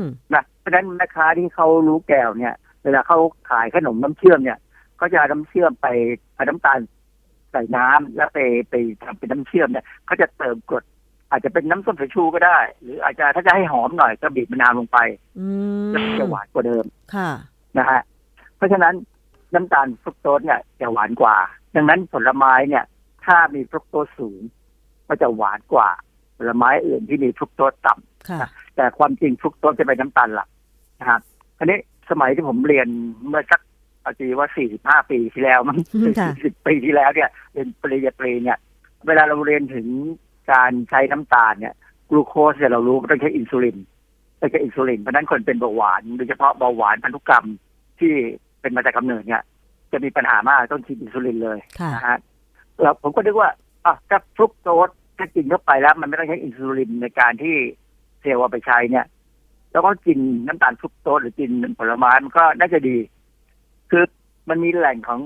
[0.00, 0.02] ม
[0.34, 3.18] นะเพราะฉะนั้นแม่ค้าที่เขารู้แก้วเนี่ย เวลาเขา
[3.50, 4.58] ขายขนมน้ำเชื่อมเนี่ย
[4.96, 5.86] เขาจะเอาน้ำเชื่อมไป
[6.34, 6.78] เอาน้ำตาล
[7.50, 8.38] ใส่น้ำแล้วไป
[8.70, 10.84] ไปทำเป็นน้ำเชื่อมเนี่ยเขาจะเติมกรด
[11.34, 14.98] อาจจะเป็นน้ำส้มสายชูก็ได้ หรืออาจจะถ้าจะให้หอมหน่อยก็บีบมะนาวลงไป
[15.38, 15.46] อื
[15.86, 17.30] มแล้วจะหวานกว่าเดิมค่ะ
[17.78, 18.00] นะฮะ
[18.56, 18.94] เพราะฉะนั้น
[19.54, 21.36] น้ำตาลฟรุกโตสเนี่ยจะหวานกว่า
[21.76, 22.84] ดังนั้นผลไม้เนี่ย
[23.26, 24.40] ถ้ามีฟรุกโตสสูง
[25.08, 25.88] ก็จะหวานกว่า
[26.38, 30.48] ผลไม้อื่นที่มีฟรุกโตสต่ำค่ะแต่ความจริงฟรุกโตสจะเป็นน้ำตาลหลัก
[31.00, 31.20] นะครับ
[31.58, 31.78] ทีนี้
[32.10, 32.88] สมัยที่ผมเรียน
[33.28, 33.60] เมื่อสัก
[34.02, 34.48] เอาจีว่า
[35.04, 35.78] 45 ปีที่แล้วมั้ง
[36.18, 38.58] ค่ะ40 ปีที่แล้วเนี่ยเรียนปริญญาตรีเนี่ย
[39.06, 39.86] เวลาเราเรียนถึง
[40.52, 41.74] การใช้น้ำตาลเนี่ย
[42.10, 43.76] กลูโคสเนี่ยเรารู้ว่าต้องใช้อินซูลิน
[44.40, 47.46] ต้องใช้อินซูลินเพราะฉะนั้นคนเป็นเบาหวานโดยเฉพาะเบาหวานพันธุกรรม
[47.98, 48.12] ที่
[48.60, 49.42] เป็นมาจากกำเนิดเนี่ย
[49.92, 52.18] จะมีปัญหามากต้องฉีดอินซูลินเลยค่ะนะฮะ
[52.80, 53.50] แล้วผมก็นึกว่า
[53.84, 54.88] อะถ้าฟรุกโตส
[55.18, 57.56] ถ้ากินเข้าไปแล้ว มันไม่ต้องใช้อินซูลินในการที่
[58.20, 59.06] เซลล์เอาไปใช้เนี่ย
[59.72, 62.96] แล้วก็กินน้ำตาลฟรุกโตสหรือกินผลไม้มันก็น่าจะดี
[63.90, 64.04] คือ
[64.48, 65.20] มันมีแหล่งของ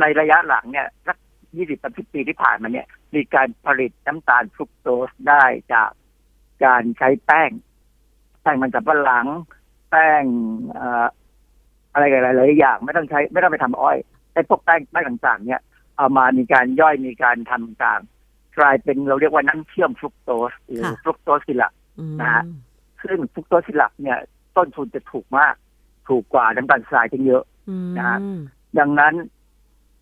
[0.00, 1.16] ในระยะหลังเนี่ยสัก
[1.56, 5.90] ยี่สิบสามสิบปี ที่ผ่านมาเนี่ย มีการผลิตน้ำตาลฟรุกโตสได้จาก
[6.64, 7.50] การใช้แป้ง
[8.42, 9.26] แป้งมันสับปะหลัง
[9.90, 10.22] แป้ง
[10.72, 11.06] เอ่อ
[11.92, 13.96] อะไรหลายๆอย่าง ไม่ต้องใช้ ไม่ต้องไปทำอ้อย
[14.32, 15.60] ไอ้พวกแป้งแป้งต่างๆ เนี่ย
[15.96, 18.00] เอามามีการย่อยมีการทำต่าง
[18.58, 22.42] กลายเป็นเราเรียกว่าน้ำเชื่อมฟรุกโตสหรือค่ะฟรุกโตสซิลับอืมนะฮะ
[23.04, 24.18] ซึ่งฟรุกโตสซิลับเนี่ย
[24.56, 25.54] ต้นทุนจะถูกมาก
[26.08, 28.18] ถูกกว่าน้ำตาลทรายจังเยอะอืมนะฮะ
[28.78, 29.14] ดังนั้น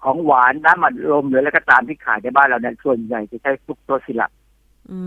[0.05, 4.31] ของหวานน้ำมันลมหรืออะไรก็ตามที่ขายในบ้านเราเนี่ยส่วนใหญ่จะใช้ฟรุกโตสซิลับ
[4.91, 5.01] อื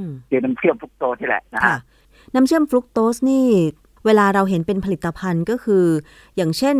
[0.00, 1.78] มคือน้ำเชื่อมฟรุกโตสนี่แหละนะค่ะฮะ
[2.34, 3.44] น้ำเชื่อมฟรุกโตสนี่
[4.06, 5.84] เวลาเราเห็นเป็นผลิตภัณฑ์ก็คือ
[6.36, 6.76] อย่างเช่น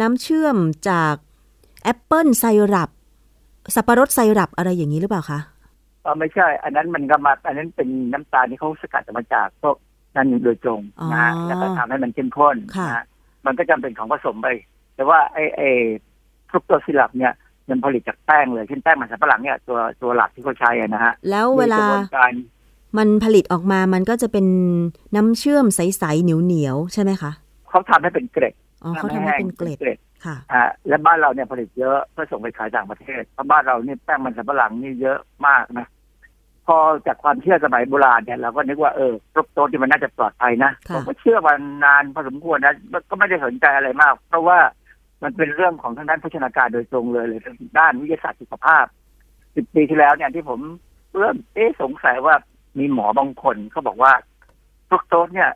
[0.00, 0.56] น้ำเชื่อม
[0.88, 1.14] จาก
[1.82, 2.90] แอปเปิลไซรัป
[3.74, 5.40] สับปะรดไซรัปอะไรอย่างนี้หรือเปล่าคะ
[6.02, 9.76] เออไม่ใช่ อันนั้นมันก็มา อันนั้นเป็นน้ำตาลที่เขาสกัดออกมาจากพวก
[10.16, 10.80] นั่นโดยตรง
[11.10, 13.04] นะฮะอ๋อแล้วก็ทำให้มันเข้มข้นค่ะนะฮะ
[13.46, 14.48] มันก็จำเป็นของผสมไป
[14.94, 15.68] แต่ว่าไอ้ไอ้
[16.50, 17.32] ฟรุกโตสซิลับเนี่ย
[17.68, 22.32] มันผลิตจากแป้งเลยเช่นแป้งมันสำปะหลังเนี่ยตัวตัวหลักที่เขาใช้อะนะฮะแล้วเวลามีกระบวนการ
[22.98, 24.46] มันผลิตออกมามันก็จะเป็น
[25.16, 27.32] น้ำเชื่อมใสๆเหนียวๆใช่ไหมคะ
[27.70, 35.86] เขาทำให้เป็นเกล็ดอ๋อเขาทำให้เป็นเกล็ดเกล็ดค่ะอ่าและบ้านเราเนี่ยผลิตเยอะเพื่อส่งไปขายต่างประเทศเพราะบ้านเราเนี่ยแป้งมันสำปะหลังนี่เยอะมากนะ
[36.66, 42.74] พอจากความเชื่อสมัยโบราณเนี่ยเราก็นึกว่าเออฟรุกโตสที่มันน่าจะปลอดภัยนะค่ะผมก็เชื่อมานานพอสมควรนะ
[43.10, 44.58] ก็ไม่ได้สนใจอะไรมาก เพราะว่า
[45.22, 47.40] มันเป็นเรื่องของทางด้านโภชนาการโดยตรงเลยเลย
[47.78, 48.84] ด้านวิทยาศาสตร์สุขภาพ
[49.54, 50.60] สิบปีที่แล้วเนี่ยที่ผม
[51.18, 52.34] เริ่มเอ๊ะสงสัยว่า
[52.78, 54.12] มีหมอบางคนเขาบอกว่า
[54.88, 55.50] ฟรุกโตสเนี่ย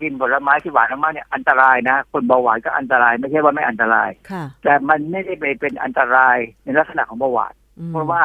[0.00, 8.22] กินผลไม้ที่หวานมากๆเนี่ยอันตรายนะ คนเบาหวานก็อันตรายไม่ใช่ว่าไม่อันตรายค่ะแต่มันไม่ได้ไปเป็นอันตรายในลักษณะของเบาหวานอืมเพราะว่า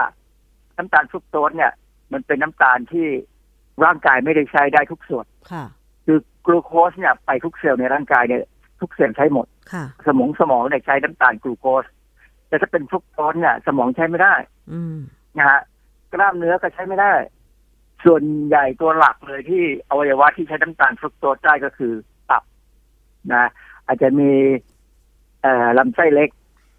[0.77, 1.71] น้ำตาลฟรุกโตสเนี่ย
[2.13, 3.07] มันเป็นน้ำตาลที่
[3.85, 5.65] ร่างกายไม่ได้ใช้ได้ทุกส่วนค่ะ
[6.05, 8.41] คือกลูโคสเนี่ยไปทุกเซลล์ในร่างกายเนี่ย
[8.79, 9.52] ทุกเซลล์ใช้หมดค่ะ
[10.07, 11.85] สมองสมองเนี่ยใช้น้ำตาลกลูโคส
[12.47, 14.35] แต่ถ้าเป็นฟรุกโตสเนี่ยสมองใช้ไม่ได้
[14.71, 14.97] อืม
[15.37, 15.61] นะฮะ
[16.13, 17.13] กล้ามเนื้อก็ใช้ไม่ได้
[18.05, 21.93] ส่วนใหญ่ตัวหลักเลยที่อวัยวะที่ใช้น้ำตาลฟรุกโตสได้ก็คือ
[22.29, 22.43] ตับ
[23.33, 23.49] นะ
[23.87, 24.31] อาจจะมี
[25.41, 26.29] เอ่อลำไส้เล็ก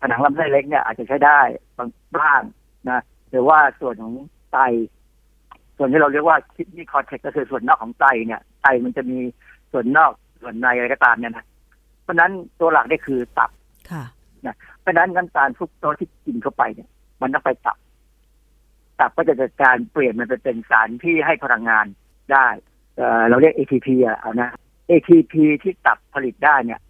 [0.00, 1.40] ผนังลำไส้เล็กเนี่ยอาจจะใช้ได้
[1.78, 2.42] บางบ้าง
[2.90, 4.14] นะหรือว่าส่วนของ
[4.52, 4.58] ไต
[5.76, 9.18] ส่วนที่เราเรียกว่าคิดนี่คอร์เทกก็คือส่วนนอกของไตเนี่ยไตมันจะมี
[9.72, 11.44] ส่วนนอกส่วนในอะไรก็ตามเนี่ยนะ
[12.04, 13.50] เพราะฉะนั้นตัวหลักนี่คือตับ
[13.90, 14.04] ค่ะ
[14.46, 17.78] นะเพราะฉะนั้นน้ำตาลฟรุกโตสที่กินเข้าไปเนี่ยบมันต้องไปตับ
[19.00, 21.86] ตับก็จะจัดการเปลี่ยนมันไปเป็นสารที่ให้พลังงาน
[22.32, 22.46] ได้
[22.96, 24.50] เอ่อเราเรียก ATP อะเอานะ
[24.90, 26.80] ATP ที่ตับผลิตได้เนี่ย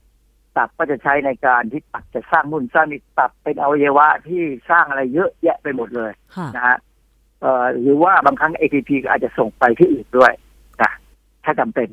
[0.57, 6.77] ตับก็จะใช้ในการที่ตับจะสร้างมุ่นสร้างนี่ตับเป็นอวัยวะที่สร้างอะไรเยอะแยะไปหมดเลยค่ะนะฮะ
[7.41, 10.33] เอ่อหรือว่าบางครั้ง ATP ก็อาจจะส่งไปที่อื่นด้วย
[10.83, 10.93] นะ
[11.45, 11.89] ถ้าจำเป็น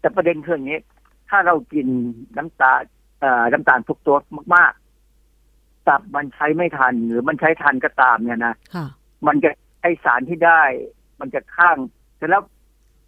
[0.00, 0.80] แต่ประเด็นคืออย่างนี้
[1.28, 1.86] ถ้าเรากิน
[2.36, 2.80] น้ำตาล
[3.20, 4.16] เอ่อน้ำตาลทุกตัว
[4.56, 8.86] มากๆตับมันใช้ไม่ทัน หรือมันใช้ทันก็ตามเนี่ยนะค่ะ
[9.26, 9.50] มันจะ
[9.82, 10.62] ไอสารที่ได้
[11.20, 11.76] มันจะข้าง
[12.16, 12.42] เสร็จแล้ว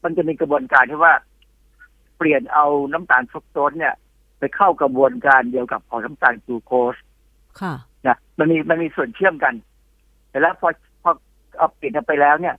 [0.05, 1.15] มันจะมีกระบวนการที่ว่า
[2.19, 3.95] เปลี่ยนเอาน้ำตาลฟรุกโตสเนี่ย
[4.39, 6.97] ไปเข้ากระบวนการเดียวกับของน้ำตาลกลูโคส
[7.61, 7.75] ค่ะ
[8.07, 9.55] นะมันมีมันมีส่วนเชื่อมกัน
[10.31, 10.69] แต่แล้วพอ
[11.03, 11.11] พอ
[11.59, 12.55] เอาเปลี่ยนไปแล้วเนี่ย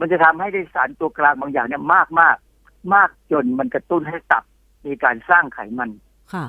[0.00, 2.36] มันจะทำให้ได้สารตัวกลางบางอย่างเนี่ยมากมาก
[2.94, 4.44] มากจนมันกระตุ้นให้ตับ
[4.86, 5.90] มีการสร้างไขมัน
[6.32, 6.46] ค่ะ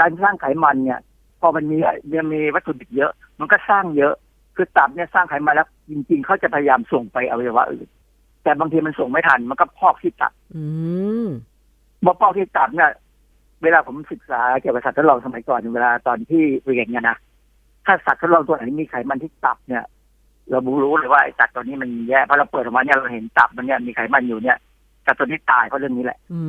[0.00, 1.00] การสร้างไขมันเนี่ย
[1.40, 1.76] พอมันมี
[2.12, 4.14] มันมีวัตถุดิบเยอะ มันก็สร้างเยอะ
[4.56, 7.88] คือตับเนี่ยสร้างไขมันแล้ว จริง ๆ เขาจะพยายามส่งไปอวัยวะอื่น
[8.42, 10.64] แต่บางทีมันส่งไม่ทันมันก็พอกที่ตับอื
[11.24, 11.26] ม
[12.04, 12.90] พอพอกที่ตับเนี่ย
[13.62, 17.16] เวลาผมศึกษาเกี่ยวกับสัตว์ทดลองสมัยก่อนเวลาตอนที่เรียนเนี่ยนะ
[17.86, 19.84] ถ้าสัตว์ทดลองตัวไหนมีไขมันที่ตับเนี่ย
[20.50, 24.58] เรารู้เลยว่าไอ้สัตว์ตัวนี้มันแย่เพราะเราเปิดออกมาเนี่ยเราเห็นตับมันเนี่ยมีไขมันอยู่เนี่ย
[25.06, 26.40] สัตว์ตัวนี้ตายเพราะเรื่องนี้แหละ อื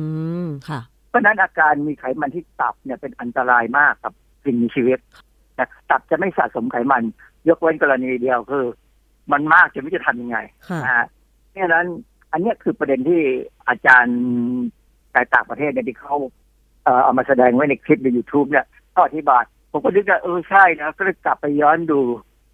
[0.44, 4.12] มค่ะ เพราะฉะนั้นอาการมีไขมันที่ตับเนี่ยเป็นอันตรายมากกับ
[4.44, 4.98] สิ่งมีชีวิต
[5.58, 7.02] นะตับจะไม่สะสมไขมัน
[7.48, 8.64] ยกเว้นกรณีเดียวคือ
[9.32, 10.38] มันมากจนไม่รู้จะทำยังไง
[10.68, 11.06] ค่ะนะฮะ
[11.48, 11.86] เพราะฉะนั้น
[12.32, 13.20] อันเนี้ยคือประเด็นที่
[13.68, 14.18] อาจารย์
[15.12, 16.14] ในต่างประเทศเนี่ยที่เขา
[16.84, 22.00] เอ่อเอามาแสดงไว้ในคลิปใน YouTube เนี่ยก็อธิบายผมก็นึกว่าเออใช่นะก็เลยกลับไปย้อนดู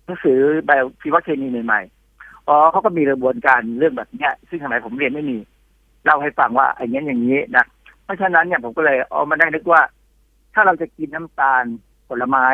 [0.05, 5.37] หนังสือไบโอชีวเคมีใหม่ๆอ๋อเขาก็มีกระบวนการเรื่องแบบเนี้ย ซึ่งสมัยผมเรียนไม่มี
[6.05, 7.82] เล่าให้ฟังว่าอย่างนี้อย่างนี้นะเพ
[8.13, 9.83] ราะฉะนั้นเนี่ยผมก็เลยเอามาได้นึกว่า
[10.55, 11.65] ถ้าเราจะกินน้ำตาล
[12.09, 12.47] ผลไม้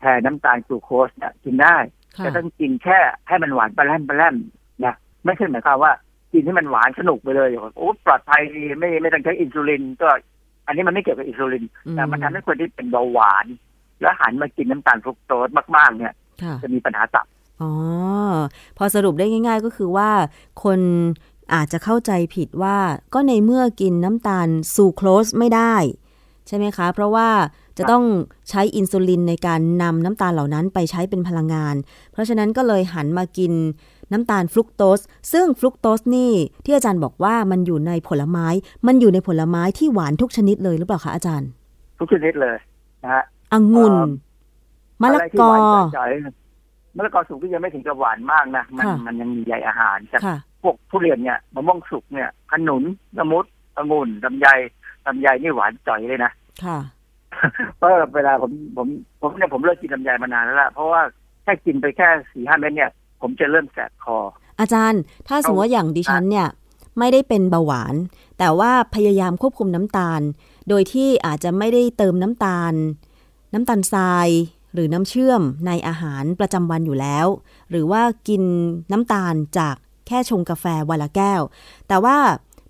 [0.00, 1.76] แทนน้ำตาลกลูโคสเนี่ยกินได้
[2.16, 2.98] ค่ะแต่ต้องกินแค่
[3.28, 4.36] ให้มันหวานปลาแรมปลาแรม
[4.84, 4.94] นะ
[5.24, 5.92] ไม่ใช่หมายความว่า
[6.32, 10.08] กินให้มันหวานสนุกไปเลยโอ้ปลอดภัยดีไม่ไม่ต้องใช้อินซูลินก็
[10.66, 13.46] อันนี้มันไม่เกี่ยวกับอินซูลินอืมแต่มันทำให้คนที่เป็นเบาหวาน
[14.00, 17.26] แล้วหันมากินน้ำตาลฟรุกโตสมาก ๆ เนี่ยค่ะจะมีปัญหาตับ
[17.62, 17.70] อ๋อ
[18.78, 20.10] พอสรุปได้ง่าย ๆ ก็คือว่า
[20.62, 20.80] คน
[21.54, 22.78] อาจจะเข้าใจผิดว่า
[23.14, 25.74] ก็ในเมื่อกินน้ำตาลซูโครสไม่ได้
[26.46, 27.28] ใช่ไหมคะ เพราะว่า
[27.78, 28.04] จะต้อง
[28.50, 31.74] ใช้อินซูลินในการนำน้ำตาลเหล่านั้นไปใช้เป็นพลังงาน
[32.12, 33.52] เพราะฉะนั้นก็เลยหันมากิน
[34.12, 35.00] น้ำตาลฟรุกโตส
[35.32, 36.32] ซึ่งฟรุกโตสนี่
[36.64, 38.46] ที่อาจารย์บอกว่ามันอยู่ในผลไม้
[38.86, 41.48] มันอยู่ในผลไม้ที่หวานทุกชนิดเลยหรือเปล่าคะอาจารย์
[41.98, 42.56] ทุกชนิดเลย
[43.02, 43.22] นะฮะ
[43.52, 44.10] องุ่นเอ่อ
[45.02, 45.60] มะละไรที่กหอวาน
[45.96, 52.82] จ่อยๆมะละกอสุกที่ยังไม่ถึงกับหวานมากนะ มันค่ะมันยังมีใยอาหารแต่ค่ะ พวกทุเรียนเนี่ยมะม่วงสุกเนี่ยขนุน
[53.18, 53.44] ละมุด
[53.76, 54.46] องุ่นลำไย
[55.06, 56.32] ลำไยนี่หวานจ่อยเลยนะ
[56.64, 56.78] ค่ะ
[57.76, 58.86] เพราะเวลาผมผม
[59.20, 61.02] ผมเนี่ยผมเลิกกินลำไยมานานแล้วล่ะเพราะว่า
[61.42, 62.90] แค่กินไปแค่สี่ห้าเม็ดเนี่ย
[63.20, 64.18] ผมจะเริ่มแสบคอ
[64.60, 66.48] อาจารย์ ถ้าสมมติว่าอย่างดิฉันเนี่ย
[66.98, 67.94] ไม่ได้เป็นเบาหวาน
[68.38, 70.20] แต่ว่าพยายามควบคุมน้ำตาล
[70.68, 72.74] โดยที่อาจจะไม่ได้เติมน้ำตาล
[73.52, 74.28] น้ำตาลทราย
[74.74, 77.26] หรือน้ำเชื่อมในอาหารประจำวันอยู่แล้ว
[77.70, 78.42] หรือว่ากิน
[78.92, 79.76] น้ำตาลจาก
[80.10, 81.42] แค่ชงกาแฟวันละแก้ว
[81.88, 82.16] แต่ว่า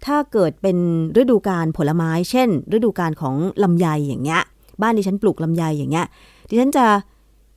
[0.07, 0.77] ถ้าเกิดเป็น
[1.21, 3.35] ฤดูกาลผลไม้ เช่น ฤดูกาลของ
[3.65, 4.43] ลำไยอย่างเงี้ย
[4.83, 6.07] บ้านดิฉันปลูกลำไยอย่างเงี้ย
[6.49, 6.87] ดิฉันจะ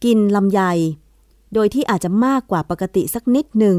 [0.03, 0.61] กินลำไย
[1.53, 3.77] โดยที่อาจจะมากกว่าปกติสักนิดหนึ่ง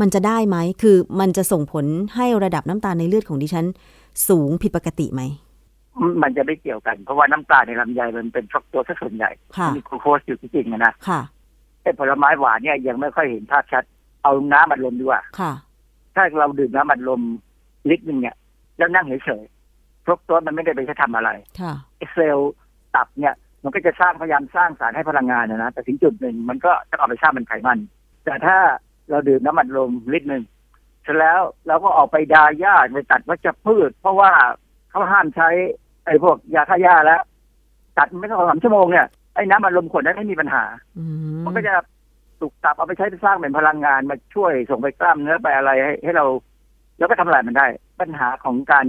[0.00, 1.84] มันจะได้ไหม คือมันจะส่งผล
[2.14, 3.66] ให้ระดับน้ำตาลในเลือดของดิฉัน
[4.28, 5.22] สูงผิดปกติไหม
[6.22, 11.20] มันจะไม่เกี่ยวกัน เพราะว่าน้ำตาลในลำไยมันเป็นฟรักโตสซะส่วนใหญ่ค่ะมีกลูโคสอยู่จริงๆอะนะ ค่ะ
[11.82, 13.84] ไอ้ผลไม้หวานเนี่ยยังไม่ค่อยเห็นภาพชัด
[14.22, 15.52] เอาน้ำอัดลมดีกว่าค่ะ
[16.14, 17.20] ถ้าเราดื่มน้ำอัดลม
[17.90, 18.36] ลิตรหนึ่งเนี่ย
[18.78, 22.52] แล้วนั่งเฉยๆฟรักโตสมันไม่ได้ไปใช้ทำอะไรค่ะไอ้เซลล์
[22.94, 27.78] ตับเนี่ยมันก็จะสร้างพยายามสร้างสารให้พลังงานนะนะแต่ถึงจุดหนึ่งมันก็จะเอาไปสร้างเป็นไขมัน
[28.24, 28.56] แต่ถ้า
[29.10, 30.42] เราดื่มน้ำอัดลมลิตรหนึ่ง
[31.02, 34.30] เสร็จแล้วเราก็ออกไปดาหญ้าไปตัดวัชพืช เพราะว่า
[34.90, 35.48] เขาห้ามใช้
[36.04, 37.20] ไอ้พวกยาฆ่าหญ้าแล้ว
[37.98, 40.62] ตัดไม่ต้องสามชั่วโมงเนี่ยไอ้น้ำอัดลมขวดนั้นไม่มีปัญหา
[40.98, 41.04] อื
[41.38, 41.72] มมันก็จะ
[42.42, 46.26] ถูกตับเอาไปใช้สร้างเป็นพลังงานมาช่วยส่งไปกล้ามเนื้อไปอะไรให้ให้เรา
[46.98, 47.66] แล้วก็ทำลายมันได้
[48.00, 48.86] ปัญหาของการ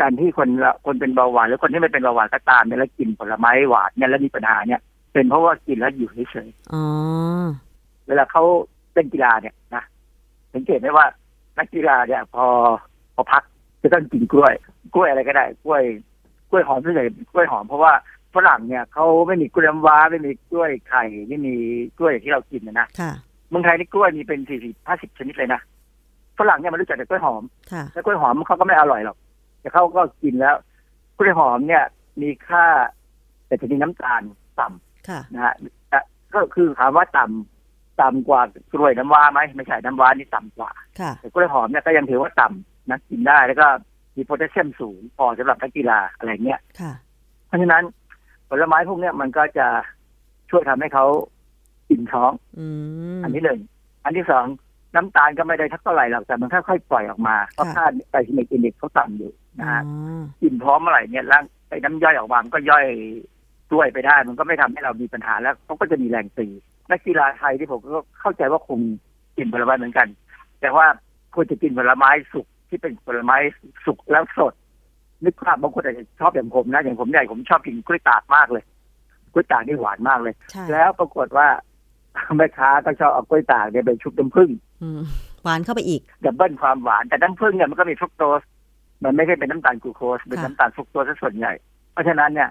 [0.00, 4.80] การที่คนละคนเป็นเบาหวานหรือคนที่ไม่เป็นเบาหวานก็ตามเนี่ยแล้วกินผลไม้หวานเนี่ยแล้วมีปัญหาเนี่ย
[5.12, 8.42] เป็นเพราะว่ากินแล้วอยู่เฉยอ๋อๆเวลาเขา
[8.92, 9.84] เล่นกีฬาเนี่ยนะ
[10.54, 11.06] สังเกตไหมว่า
[11.58, 12.46] นักกีฬาเนี่ย พอ
[13.14, 13.42] พอพัก
[13.82, 14.54] จะต้องกินกล้วย
[14.94, 15.82] กล้วยอะไรก็ได้ กล้วย
[16.50, 17.92] กล้วยหอมส่วนใหญ่กล้วยหอมเพราะว่า
[18.34, 21.54] ฝรั่งเนี่ยเขาไม่มีกล้วยน้ำว้าไม่มีกล้วยไข่ไม่มี
[21.98, 23.12] กล้วยอย่างที่เรากินนะนะค่ะ
[23.48, 25.60] เมืองไทยนี่กล้วยมีเป็นสี่สิบห้าสิบชนิดเลยนะ
[26.38, 29.16] ฝรั่งเนี่ยมันรู้จักแต่กล้วยหอมค่ะแล้วกล้วยหอมเขาก็ไม่อร่อยหรอก
[29.60, 30.56] แต่เขาก็กินแล้ว
[31.18, 31.84] กล้วยหอมเนี่ย
[32.22, 32.64] มีค่า
[33.46, 34.22] แต่จะมีน้ำตาล
[34.60, 35.54] ต่ำค่ะนะฮะ
[35.88, 36.00] แต่
[36.34, 38.40] ก็คือถามว่าต่ำต่ำกว่า
[38.72, 40.70] กล้วยน้ำว้าไหมไม่ใช่น้ำว้านี่ต่ำกว่า
[41.00, 43.66] ค่ะแต่กล้วยหอมเนี่ยก็ยังถือว่าต่ำนะกินได้แล้วก็
[44.16, 46.92] มีโพแทสเซียมสูงพอสำหรับนักกีฬาอะไรเงี้ยค่ะ
[47.46, 47.84] เพราะฉะนั้น
[48.50, 49.66] ผลไม้พวกเนี้ยมันก็จะ
[50.50, 51.06] ช่วยทำให้เขา
[51.90, 52.66] อิ่มท้องอื
[53.18, 53.60] มอันที่หนึ่ง
[54.04, 54.46] อันที่สอง
[54.94, 59.30] น้ำตาลก็ไม่ได้ทักเท่าไหร่หรอกแต่มันค่อยๆปล่อยออกมาเพราะค่า glycemic index เขาต่ำอยู่
[59.60, 59.82] นะฮะ
[60.42, 62.86] อิ่มท้องเมื่อไหร่เนี่ยหลั่งไอ้น้ำย่อยออกมามันก็ย่อย
[63.72, 66.46] ด้วยไปได้ มันก็ไม่ทำให้เรามีปัญหาแล้วเขาก็จะมีแรงตี
[66.90, 68.80] นักกีฬาไทยที่ผมก็เข้าใจว่าคง
[69.36, 70.08] กินผลไม้เหมือนกัน
[70.60, 70.86] แต่ว่า
[71.34, 73.36] ควรจะกินผลไม้สุกที่เป็นผลไม้
[73.84, 74.54] สุกแล้วสด
[75.24, 78.64] นึกภาพบางคนอาจจะชอบอย่างผมนะอย่างผมใหญ่ผมชอบกินกล้วยตากมากเลย
[79.32, 81.46] กล้วยตากนี่หวานมากเลยใช่แล้วปรากฏว่า
[82.36, 84.50] แม่ค้าก็ชอบเอากล้วยตากเนี่ยไปชุบน้ำผึ้ง
[84.82, 85.00] อืม
[85.42, 88.42] หวานเข้าไปอีกดับเบิลความหวานแต่น้ำผึ้งเนี่ยมันก็มีฟรุกโตส
[89.04, 91.52] มันไม่ใช่เป็นน้ำตาลกลูโคสเป็นค่ะน้ำตาลฟรุกโตสซะส่วนใหญ่
[91.92, 92.48] เพราะฉะนั้นเนี่ย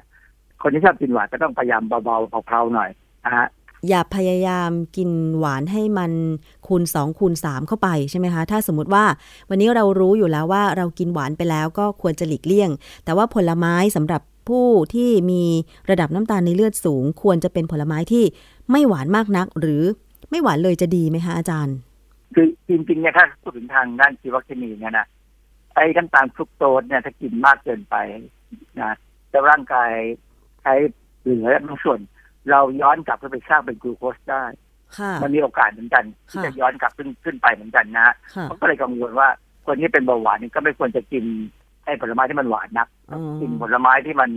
[0.61, 2.89] คนที่ชอบกินหวานก็ต้องพยายามเบาๆเพลาๆหน่อย
[3.26, 3.47] นะฮะ
[3.88, 5.10] อย่าพยายามกิน
[5.40, 6.12] หวานให้มัน
[6.68, 9.06] คูณ 2 คูณ 3 เข้าไปใช่ไหมคะ ถ้าสมมติว่า
[9.50, 12.70] วันนี้เรารู้อยู่แล้วว่าเรากินหวานไปแล้วก็ควรจะหลีกเลี่ยง
[13.06, 15.44] แต่ว่าผลไม้สำหรับผู้ที่มี
[15.90, 18.24] ระดับน้ำตาลในเลือดสูง ควรจะเป็นผลไม้ที่
[18.72, 19.84] ไม่หวานมากนัก หรือ
[20.30, 21.76] ไม่หวานเลยจะดีไหมคะอาจารย์
[22.36, 25.08] คือจริงๆเนี่ยถ้าพูดถึงทางด้านชีวเคมีเนี่ยนะ
[25.76, 27.96] ไอ้น้ำตาลฟรุกโตสเนี่ยถ้ากินมากเกินไป
[28.82, 28.92] นะ
[29.30, 29.92] แต่ร่างกาย
[30.62, 30.74] ใช้
[31.22, 32.00] เหลือบางส่วน
[32.52, 34.44] เราย้อนกลับไปสร้างเป็นกลูโคสได้
[34.98, 39.28] ค่ะมันมีโอกาสเหมือนกันที่ค่ะจะย้อนกลับขึ้นขึ้นไปเหมือนกันนะค่ะเขาก็เลยกังวลว่า
[39.66, 41.24] คนที่เป็นเบาหวานนี่ก็ไม่ควรจะกิน
[41.86, 44.30] ไอ้ผลไม้ที่มันหวานนักอ๋อกินผลไม้ที่มัน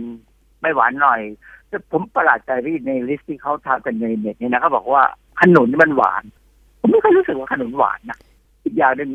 [0.61, 1.21] ไม่หวานหน่อย
[1.69, 5.03] แต่ผมประหลาดใจที่ใน list ที่เขาทำกันในเน็ตเนี่ยนะเขาบอกว่า
[5.39, 6.23] ขนุนนี่มันหวาน
[6.79, 8.17] ผมไม่เคยรู้สึกว่าขนุนหวานนะ
[8.63, 9.09] อีกอย่างหนึ่ง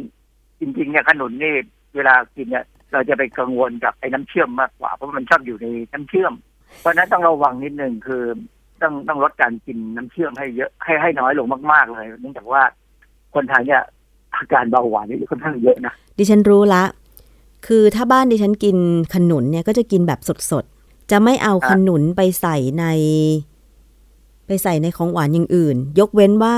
[0.60, 1.54] จริงๆเนี่ยขนุนนี่
[1.96, 6.32] เวลากินเนี่ยเราจะไปกังวลกับไอ้น้ำเชื่อมมากกว่าเพราะมันชอบอยู่ในน้ำเชื่อม
[6.80, 8.24] เพราะฉะนั้นต้องระวังนิดนึงคือ
[8.82, 12.62] ต้องต้องลดการกินน้ำเชื่อมให้เยอะให้ให้น้อยลงมาก ๆ เลยเนื่องจากว่า
[13.34, 13.82] คนไทยเนี่ย
[14.34, 16.82] อาการเบาหวานนี่ค่อนข้างเยอะนะดิฉันรู้ละ
[17.66, 18.76] คือถ้าบ้านดิฉันกิน
[19.14, 20.20] ขนุนเนี่ยก็จะกินแบบ
[20.50, 22.84] สดๆ จะไม่เอาขนุนไปใส่ใน
[24.46, 26.56] ไปใส่ในของหวานอย่างอื่น ยกเว้นว่า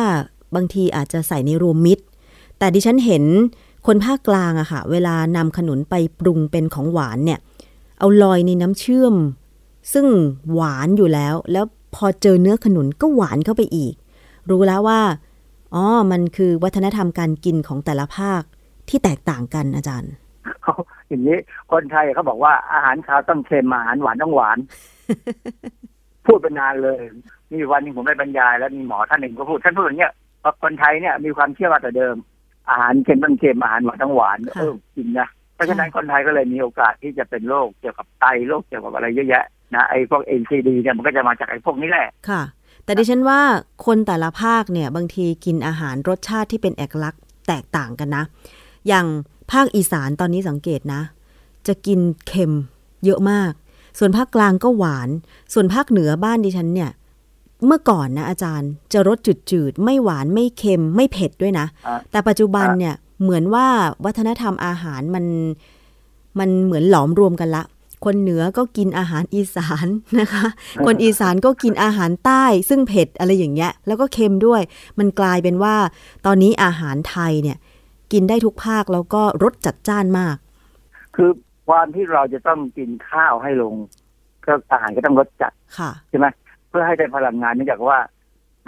[0.55, 2.05] บางทีอาจจะใส่ในรวมมิตร
[2.59, 3.25] แต่ดิฉันเห็น
[3.87, 7.39] คนภาคกลางอะค่ะ เวลานำขนุนไปปรุงเป็นของหวานเนี่ย
[7.99, 9.15] เอาลอยในน้ำเชื่อม
[9.93, 10.07] ซึ่ง
[10.53, 11.65] หวานอยู่แล้วแล้ว
[11.95, 13.95] พอเจอเนื้อขนุนก็หวานเข้าไปอีก
[14.51, 15.01] รู้แล้วว่า
[15.75, 18.43] อ๋อ มันคือวัฒนธรรมการกินของแต่ละภาค
[18.89, 20.13] ที่แตกต่างกันอาจารย์
[20.63, 20.75] เขา
[21.09, 21.39] อย่างนี้
[21.73, 24.59] คนไทยเขาบอกว่าอาหารคาวต้องเค็มอาหารหวานต้องหวาน
[26.27, 27.01] พูดเป็นนานเลย
[27.53, 30.13] มีวันหนึงผมได้บรรยาย แล้วมีหมอท่านหนึ่งก็พูดท่านพูดอย่างเงี้ย
[30.43, 32.17] ว่าคนไทยเนี่ยมีความเชื่อมาแต่เดิม
[32.69, 39.45] อาหารเค็มต้องเค็มอาหารหวานต้องหวานเออจริงนะเพราะฉะนั้นคนไทยก็เลยมีโอกาสที่จะเป็นโรคเกี่ยวกับไตโรคเกี่ยวกับอะไรเยอะแยะ
[39.75, 42.43] นะไอ้พวก NCD เนี่ยมันก็จะมาจากไอ้พวกนี้แหละค่ะ
[42.85, 43.41] แต่ดิฉันว่า
[43.87, 48.25] คนแต่ละภาคเนี่ยบางทีกินอาหารรสชาติที่เป็นเอกลักษณ์แตกต่างกันนะ
[48.89, 49.07] อย่าง
[49.53, 51.03] ภาคอีสานตอนนี้สังเกตนะ
[51.67, 52.53] จะกินเค็ม
[53.05, 53.53] เยอะมาก
[53.99, 55.09] ส่วนภาคกลางก็หวาน
[55.55, 56.91] ส่วนภาคเหนือบ้านดิฉันเนี่ย
[57.67, 59.19] เมื่อก่อนนะอาจารย์จะรส
[59.51, 63.67] จืดๆ ไม่หวานไม่เค็มไม่เผ็ดด้วยนะอะแต่ปัจจุบันเนี่ยเหมือนว่า
[64.05, 65.25] วัฒนธรรมอาหารมัน
[66.39, 67.63] มันเหมือนหลอมรวมกันละ
[68.05, 69.87] คนเหนือก็กินอาหารอีสาน
[70.21, 70.47] นะคะ
[70.87, 74.63] คนอีสานก็กินอาหารใต้ซึ่งเผ็ดอะไรอย่างเงี้ย แล้วก็เค็มด้วย
[74.99, 75.75] มันกลายเป็นว่า
[76.27, 77.59] ตอนนี้อาหารไทยเนี่ย
[78.13, 80.37] กินได้ทุกภาคแล้วก็รสจัดจ้านมาก
[81.17, 81.31] คือ
[81.69, 83.75] ความที่เราจะต้องกินข้าวให้ลง
[84.47, 86.27] ก็อาหารก็ต้องลดจัดค่ะใช่ไหม
[86.69, 87.99] เพื่อให้ได้พลังงานเนื่องจากว่า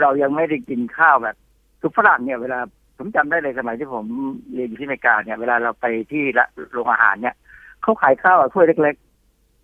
[0.00, 1.36] เรายังไม่ได้กินข้าวแบบ
[1.80, 2.58] คือฝรั่งเนี่ยเวลา
[2.96, 4.06] ผมจำได้เลยสมัยที่ผม
[4.54, 7.34] เรียนอยู่ที่อเมริกาเนี่ยเวลาเราไปที่ละโรงอาหารเนี่ย
[7.82, 9.11] เขาขายข้าวอะถ้วยเล็กๆ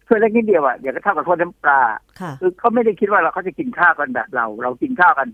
[0.09, 1.81] ถ้วยเล็กนิดเดียวอะเดี๋ยวก็เท่ากับถ้วยน้ำปลา
[2.21, 5.29] ค่ะคือเขาไม่ได้คิดว่าเราเขาจะกินข้าวกันแบบเรา เรากินข้าวกัน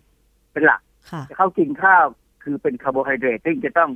[0.53, 2.05] เป็นหลักค่ะแต่เขากินข้าว
[2.43, 3.91] คือเป็นคาร์โบไฮเดรตซึ่งจะต้อง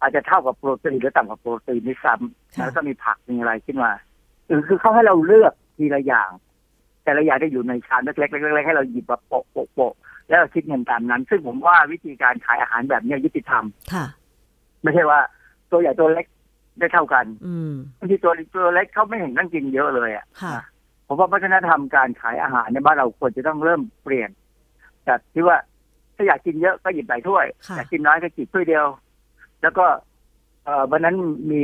[0.00, 3.92] อาจจะเท่ากับโปรตีนหรือต่ำกว่าโปรตีนด้วยซ้ำแล้วก็มีผักมีอะไรขึ้นมา
[4.48, 6.30] คือคือเขาให้เราเลือกทีละอย่าง
[7.04, 9.94] แต่ละอย่างได้อยู่ในชามเล็กๆเล็กๆให้เราหยิบมาโปะโปะโปะ
[10.28, 14.06] แล้วเราคิดเงินตามนั้น ซึ่งผมว่าวิธีการขายอาหารแบบเนี้ยยุติธรรมค่ะ
[14.82, 15.20] ไม่ใช่ว่า
[15.70, 16.26] ตัวใหญ่ตัวเล็ก
[16.78, 20.56] ได้เท่ากันอืมบางทีตัวตัวเล็กเขาไม่เห็นต้องกินเยอะเลยอะค่ะ
[21.06, 24.30] ผมว่าวัฒนธรรมการขายอาหารในบ้านเราควรจะต้องเริ่มเปลี่ยน
[25.08, 25.56] จากที่ว่า
[26.16, 28.86] ถ้าอยากกินเยอะก็หยิบหลายถ้วยค่ะอยากกินน้อยก็จิบถ้วยเดียว
[29.62, 29.86] แล้วก็
[30.64, 31.16] เอ่อวันนั้น
[31.50, 31.62] มี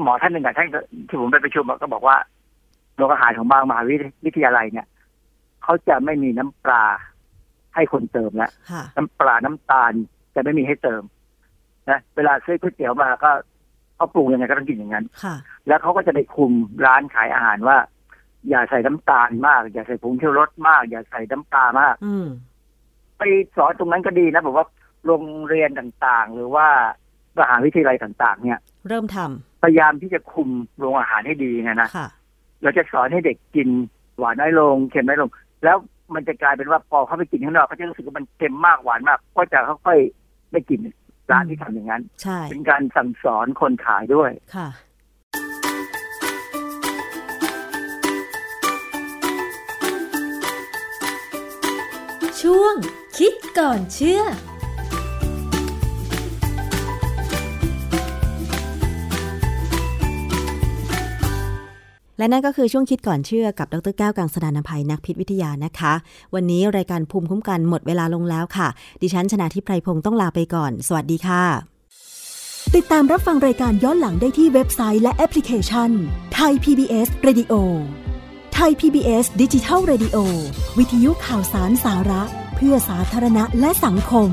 [0.00, 2.16] หมอท่านหนึ่งกับท่านก็ที่ผมไปประชุมอะก็บอกว่า
[2.96, 3.82] โรงอาหารของบางมหา
[4.26, 4.86] วิทยาลัยเนี่ย
[5.62, 6.84] เขาจะไม่มีน้ำปลา
[7.74, 9.92] ให้คนเติมแล้วค่ะน้ำปลาน้ำตาล
[10.34, 11.02] จะไม่มีให้เติม
[11.90, 13.30] นะเวลาซื้อก๋วยเตี๋ยวมาก็
[14.00, 15.34] เขาปรุงยังไงก็ต้องกินอย่างนั้นค่ะ
[15.66, 16.52] แล้วเขาก็จะไปคุม
[16.86, 17.76] ร้านขายอาหารว่า
[18.48, 22.26] อย่าใส่น้ำตาลมาก อย่าใส่ผงชูรสมาก อย่าใส่น้ำปลามาก อืม
[23.18, 23.22] ไป
[23.56, 24.66] สอนตรงนั้นก็ดีนะผมว่า
[25.06, 26.66] โรงเรียนต่างๆ หรือว่า
[27.38, 29.18] มหาวิทยาลัยต่าง ๆ เนี่ย เริ่มท
[29.62, 30.48] พยายามที่จะคุม
[30.78, 32.08] โรงอาหารให้ดีนะนะำค่ะ
[32.62, 33.68] เราจะสอนให้เด็กกิน
[34.18, 35.30] หวานน้อยลงเค็มน้อยลง
[35.64, 35.76] แล้ว
[36.14, 40.78] มันจะกลายเป็นว่าพอเขาไปกินข้างนอกเขาจะรู้สึกว่ามันเค็มมากหวานมาก ก็จะค่อยๆไม่กิน
[41.32, 44.68] ร้านที่ทำอย่างนั้นใช่เป็นการสั่งสอนคนขายด้วยค่ะ
[52.40, 52.74] ช่วง
[53.18, 54.22] คิดก่อนเชื่อ
[62.20, 65.92] และนั่นก็คือช่วงคิดก่อนเชื่อกับดรแก้วกังสดานนภัยนักพิษวิทยานะคะ
[66.34, 68.68] วันนี้รายการภูมิคุ้มกันหมดเวลาลงแล้วค่ะ
[69.02, 71.44] ดิฉันชนะทิพไพรพงศ์ต้องลาไปก่อน สวัสดีค่ะ
[72.74, 75.90] ติดตามรับฟังรายการย้อนหลังได้ที่เว็บไซต์และแอปพลิเคชัน
[76.34, 77.54] ไทย PBS Radio
[78.54, 80.16] ไทย PBS ดิจิทัล Radio
[80.78, 82.22] วิทยุข่าวสารสาระ
[82.56, 84.30] เพื่อสาธารณะและสังคม